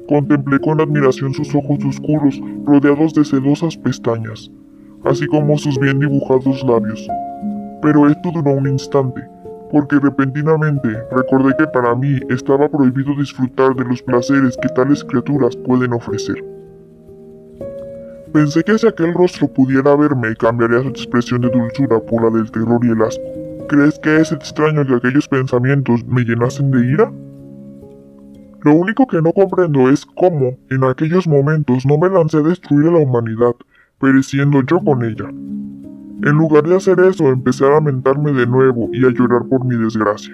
Contemplé 0.10 0.60
con 0.60 0.82
admiración 0.82 1.34
sus 1.34 1.56
ojos 1.56 1.80
oscuros 1.86 2.42
rodeados 2.66 3.14
de 3.14 3.24
sedosas 3.24 3.78
pestañas, 3.78 4.52
así 5.06 5.26
como 5.28 5.58
sus 5.58 5.80
bien 5.80 6.00
dibujados 6.00 6.64
labios. 6.64 7.08
Pero 7.82 8.10
esto 8.10 8.32
duró 8.34 8.52
un 8.52 8.68
instante, 8.68 9.22
porque 9.72 9.98
repentinamente 9.98 10.90
recordé 11.12 11.56
que 11.58 11.68
para 11.68 11.96
mí 11.96 12.20
estaba 12.30 12.68
prohibido 12.68 13.16
disfrutar 13.16 13.74
de 13.74 13.86
los 13.86 14.02
placeres 14.02 14.58
que 14.62 14.68
tales 14.70 15.02
criaturas 15.06 15.56
pueden 15.56 15.94
ofrecer. 15.94 16.57
Pensé 18.34 18.64
que 18.64 18.78
si 18.78 18.88
aquel 18.88 19.14
rostro 19.14 19.48
pudiera 19.48 19.96
verme, 19.96 20.36
cambiaría 20.36 20.82
su 20.82 20.90
expresión 20.90 21.42
de 21.42 21.50
dulzura 21.50 22.00
por 22.00 22.24
la 22.24 22.38
del 22.38 22.52
terror 22.52 22.80
y 22.84 22.90
el 22.90 23.02
asco. 23.02 23.24
¿Crees 23.70 24.00
que 24.00 24.18
es 24.18 24.32
extraño 24.32 24.86
que 24.86 24.96
aquellos 24.96 25.28
pensamientos 25.28 26.06
me 26.06 26.24
llenasen 26.24 26.72
de 26.72 26.86
ira? 26.86 27.12
Lo 28.64 28.74
único 28.74 29.08
que 29.08 29.22
no 29.22 29.32
comprendo 29.32 29.90
es 29.90 30.06
cómo, 30.06 30.58
en 30.70 30.84
aquellos 30.84 31.28
momentos, 31.28 31.86
no 31.86 31.98
me 31.98 32.10
lancé 32.10 32.38
a 32.38 32.42
destruir 32.42 32.90
a 32.90 32.92
la 32.92 33.00
humanidad, 33.00 33.56
pereciendo 34.00 34.62
yo 34.64 34.80
con 34.80 35.04
ella. 35.04 35.30
En 35.30 36.36
lugar 36.36 36.64
de 36.64 36.76
hacer 36.76 37.00
eso, 37.00 37.30
empecé 37.30 37.66
a 37.66 37.70
lamentarme 37.70 38.34
de 38.34 38.48
nuevo 38.48 38.90
y 38.92 39.06
a 39.06 39.10
llorar 39.10 39.46
por 39.50 39.64
mi 39.64 39.76
desgracia. 39.76 40.34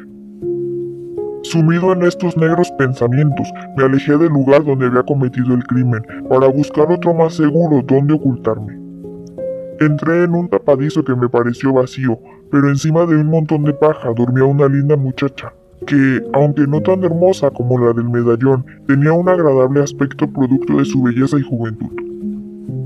Sumido 1.43 1.91
en 1.91 2.03
estos 2.03 2.37
negros 2.37 2.71
pensamientos, 2.77 3.51
me 3.75 3.83
alejé 3.83 4.17
del 4.17 4.29
lugar 4.29 4.63
donde 4.63 4.85
había 4.85 5.03
cometido 5.03 5.53
el 5.53 5.63
crimen 5.65 6.01
para 6.29 6.47
buscar 6.47 6.89
otro 6.89 7.13
más 7.13 7.33
seguro 7.33 7.81
donde 7.85 8.13
ocultarme. 8.13 8.79
Entré 9.81 10.23
en 10.23 10.33
un 10.33 10.47
tapadizo 10.47 11.03
que 11.03 11.13
me 11.15 11.27
pareció 11.27 11.73
vacío, 11.73 12.17
pero 12.49 12.69
encima 12.69 13.05
de 13.05 13.17
un 13.17 13.27
montón 13.27 13.63
de 13.65 13.73
paja 13.73 14.13
dormía 14.15 14.45
una 14.45 14.69
linda 14.69 14.95
muchacha, 14.95 15.53
que, 15.85 16.21
aunque 16.31 16.65
no 16.65 16.81
tan 16.81 17.03
hermosa 17.03 17.51
como 17.51 17.77
la 17.77 17.91
del 17.91 18.09
medallón, 18.09 18.65
tenía 18.87 19.11
un 19.11 19.27
agradable 19.27 19.83
aspecto 19.83 20.31
producto 20.31 20.77
de 20.77 20.85
su 20.85 21.03
belleza 21.03 21.37
y 21.37 21.41
juventud. 21.41 21.91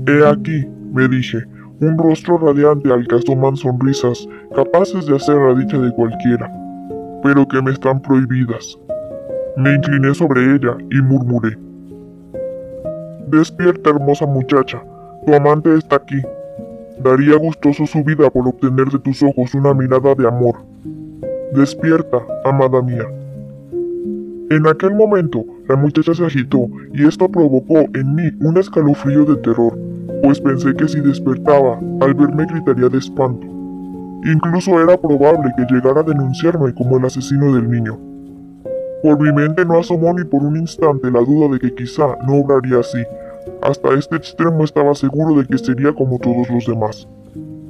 He 0.08 0.26
aquí, 0.26 0.66
me 0.92 1.06
dije, 1.06 1.44
un 1.80 1.96
rostro 1.96 2.38
radiante 2.38 2.92
al 2.92 3.06
que 3.06 3.14
asoman 3.14 3.56
sonrisas 3.56 4.26
capaces 4.56 5.06
de 5.06 5.14
hacer 5.14 5.36
la 5.36 5.54
dicha 5.54 5.78
de 5.78 5.92
cualquiera, 5.92 6.50
pero 7.22 7.46
que 7.46 7.60
me 7.62 7.72
están 7.72 8.00
prohibidas. 8.00 8.78
Me 9.56 9.74
incliné 9.74 10.14
sobre 10.14 10.54
ella 10.54 10.76
y 10.90 11.00
murmuré. 11.02 11.58
Despierta, 13.28 13.90
hermosa 13.90 14.26
muchacha, 14.26 14.82
tu 15.26 15.34
amante 15.34 15.74
está 15.74 15.96
aquí. 15.96 16.22
Daría 17.02 17.36
gustoso 17.36 17.86
su 17.86 18.02
vida 18.02 18.30
por 18.30 18.48
obtener 18.48 18.88
de 18.88 18.98
tus 18.98 19.22
ojos 19.22 19.54
una 19.54 19.74
mirada 19.74 20.14
de 20.14 20.26
amor. 20.26 20.56
Despierta, 21.52 22.18
amada 22.44 22.82
mía. 22.82 23.06
En 24.50 24.66
aquel 24.66 24.94
momento, 24.94 25.44
la 25.68 25.76
muchacha 25.76 26.14
se 26.14 26.24
agitó 26.24 26.66
y 26.94 27.06
esto 27.06 27.28
provocó 27.28 27.80
en 27.94 28.14
mí 28.14 28.30
un 28.40 28.56
escalofrío 28.56 29.24
de 29.24 29.36
terror 29.36 29.76
pues 30.22 30.40
pensé 30.40 30.74
que 30.74 30.88
si 30.88 31.00
despertaba, 31.00 31.80
al 32.00 32.14
verme 32.14 32.46
gritaría 32.46 32.88
de 32.88 32.98
espanto. 32.98 33.46
Incluso 34.24 34.80
era 34.80 34.96
probable 34.96 35.52
que 35.56 35.72
llegara 35.72 36.00
a 36.00 36.04
denunciarme 36.04 36.74
como 36.74 36.98
el 36.98 37.04
asesino 37.04 37.54
del 37.54 37.70
niño. 37.70 37.98
Por 39.02 39.20
mi 39.20 39.32
mente 39.32 39.64
no 39.64 39.78
asomó 39.78 40.12
ni 40.12 40.24
por 40.24 40.42
un 40.42 40.56
instante 40.56 41.10
la 41.10 41.20
duda 41.20 41.52
de 41.52 41.60
que 41.60 41.74
quizá 41.74 42.16
no 42.26 42.36
obraría 42.36 42.80
así. 42.80 43.02
Hasta 43.62 43.94
este 43.94 44.16
extremo 44.16 44.64
estaba 44.64 44.94
seguro 44.94 45.40
de 45.40 45.46
que 45.46 45.58
sería 45.58 45.92
como 45.92 46.18
todos 46.18 46.48
los 46.50 46.66
demás. 46.66 47.08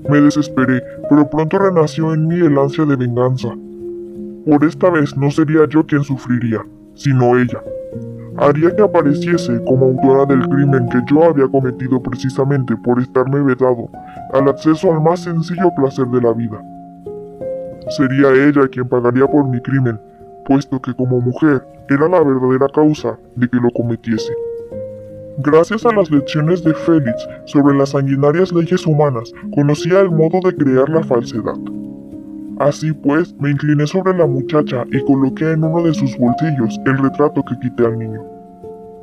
Me 0.09 0.21
desesperé, 0.21 0.83
pero 1.11 1.29
pronto 1.29 1.59
renació 1.59 2.15
en 2.15 2.27
mí 2.27 2.37
el 2.37 2.59
ansia 2.59 2.87
de 2.87 2.97
venganza. 2.97 3.55
Por 4.47 4.65
esta 4.65 4.89
vez 4.91 5.17
no 5.17 5.31
sería 5.31 5.67
yo 5.69 5.85
quien 5.85 6.03
sufriría, 6.03 6.65
sino 6.95 7.39
ella 7.39 7.63
haría 8.39 8.75
que 8.75 8.83
apareciese 8.83 9.63
como 9.65 9.87
autora 9.87 10.27
del 10.27 10.49
crimen 10.49 10.89
que 10.89 11.01
yo 11.13 11.25
había 11.25 11.49
cometido 11.49 12.01
precisamente 12.03 12.77
por 12.77 13.01
estarme 13.01 13.41
vedado 13.43 13.89
al 14.33 14.49
acceso 14.49 14.93
al 14.93 15.03
más 15.03 15.21
sencillo 15.21 15.73
placer 15.77 16.07
de 16.07 16.21
la 16.21 16.33
vida. 16.33 16.63
Sería 17.91 18.31
ella 18.31 18.69
quien 18.69 18.89
pagaría 18.89 19.27
por 19.27 19.49
mi 19.49 19.61
crimen, 19.61 19.99
puesto 20.45 20.81
que 20.81 20.95
como 20.95 21.21
mujer 21.21 21.67
era 21.89 22.09
la 22.09 22.23
verdadera 22.23 22.69
causa 22.73 23.19
de 23.35 23.49
que 23.49 23.57
lo 23.57 23.71
cometiese. 23.71 24.33
Gracias 25.39 25.87
a 25.87 25.93
las 25.93 26.11
lecciones 26.11 26.63
de 26.65 26.75
Félix 26.75 27.29
sobre 27.45 27.77
las 27.77 27.91
sanguinarias 27.91 28.53
leyes 28.53 28.87
humanas, 28.87 29.33
conocía 29.55 30.01
el 30.01 30.11
modo 30.11 30.41
de 30.45 30.55
crear 30.55 30.89
la 30.89 31.03
falsedad. 31.03 31.55
Así 32.59 32.93
pues, 32.93 33.35
me 33.39 33.51
incliné 33.51 33.87
sobre 33.87 34.17
la 34.19 34.27
muchacha 34.27 34.85
y 34.91 35.01
coloqué 35.05 35.53
en 35.53 35.63
uno 35.63 35.85
de 35.85 35.95
sus 35.95 36.19
bolsillos 36.19 36.81
el 36.87 36.99
retrato 36.99 37.45
que 37.45 37.59
quité 37.61 37.87
al 37.87 37.99
niño. 37.99 38.21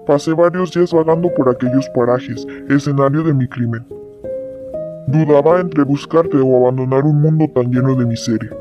Pasé 0.06 0.34
varios 0.34 0.74
días 0.74 0.92
vagando 0.92 1.34
por 1.34 1.48
aquellos 1.48 1.88
parajes, 1.96 2.46
escenario 2.70 3.24
de 3.24 3.34
mi 3.34 3.48
crimen. 3.48 3.86
Dudaba 5.08 5.62
entre 5.62 5.84
buscarte 5.84 6.38
o 6.38 6.58
abandonar 6.58 7.06
un 7.06 7.22
mundo 7.22 7.46
tan 7.56 7.72
lleno 7.72 7.96
de 7.96 8.06
miseria. 8.06 8.52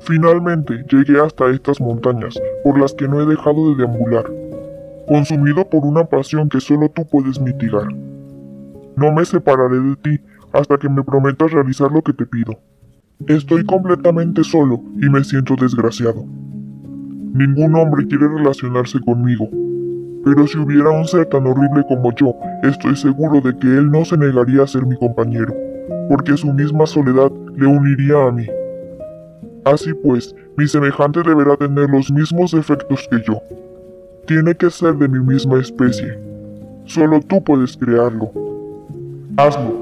Finalmente 0.00 0.82
llegué 0.90 1.20
hasta 1.20 1.50
estas 1.50 1.78
montañas, 1.80 2.40
por 2.64 2.78
las 2.80 2.94
que 2.94 3.06
no 3.06 3.20
he 3.20 3.26
dejado 3.26 3.70
de 3.70 3.76
deambular, 3.76 4.24
consumido 5.06 5.68
por 5.68 5.84
una 5.84 6.04
pasión 6.04 6.48
que 6.48 6.60
solo 6.60 6.88
tú 6.88 7.06
puedes 7.06 7.38
mitigar. 7.38 7.88
No 8.96 9.12
me 9.12 9.24
separaré 9.26 9.78
de 9.78 9.96
ti 9.96 10.20
hasta 10.52 10.78
que 10.78 10.88
me 10.88 11.04
prometas 11.04 11.52
realizar 11.52 11.92
lo 11.92 12.00
que 12.02 12.14
te 12.14 12.24
pido. 12.24 12.58
Estoy 13.28 13.64
completamente 13.64 14.42
solo 14.42 14.82
y 15.00 15.08
me 15.08 15.22
siento 15.22 15.54
desgraciado. 15.54 16.24
Ningún 17.34 17.74
hombre 17.76 18.06
quiere 18.06 18.28
relacionarse 18.28 18.98
conmigo, 19.00 19.48
pero 20.24 20.46
si 20.46 20.58
hubiera 20.58 20.90
un 20.90 21.04
ser 21.06 21.26
tan 21.26 21.46
horrible 21.46 21.84
como 21.88 22.12
yo, 22.14 22.34
estoy 22.62 22.96
seguro 22.96 23.40
de 23.40 23.56
que 23.58 23.66
él 23.66 23.90
no 23.90 24.04
se 24.04 24.16
negaría 24.16 24.62
a 24.62 24.66
ser 24.66 24.86
mi 24.86 24.96
compañero, 24.96 25.54
porque 26.08 26.36
su 26.36 26.52
misma 26.52 26.86
soledad 26.86 27.30
le 27.56 27.66
uniría 27.66 28.26
a 28.26 28.32
mí. 28.32 28.46
Así 29.64 29.94
pues, 29.94 30.34
mi 30.56 30.66
semejante 30.66 31.22
deberá 31.22 31.56
tener 31.56 31.88
los 31.90 32.10
mismos 32.10 32.50
defectos 32.50 33.08
que 33.08 33.22
yo. 33.26 33.40
Tiene 34.26 34.54
que 34.54 34.70
ser 34.70 34.94
de 34.96 35.08
mi 35.08 35.20
misma 35.20 35.60
especie. 35.60 36.18
Solo 36.84 37.20
tú 37.20 37.42
puedes 37.42 37.76
crearlo. 37.76 38.32
Hazlo. 39.36 39.81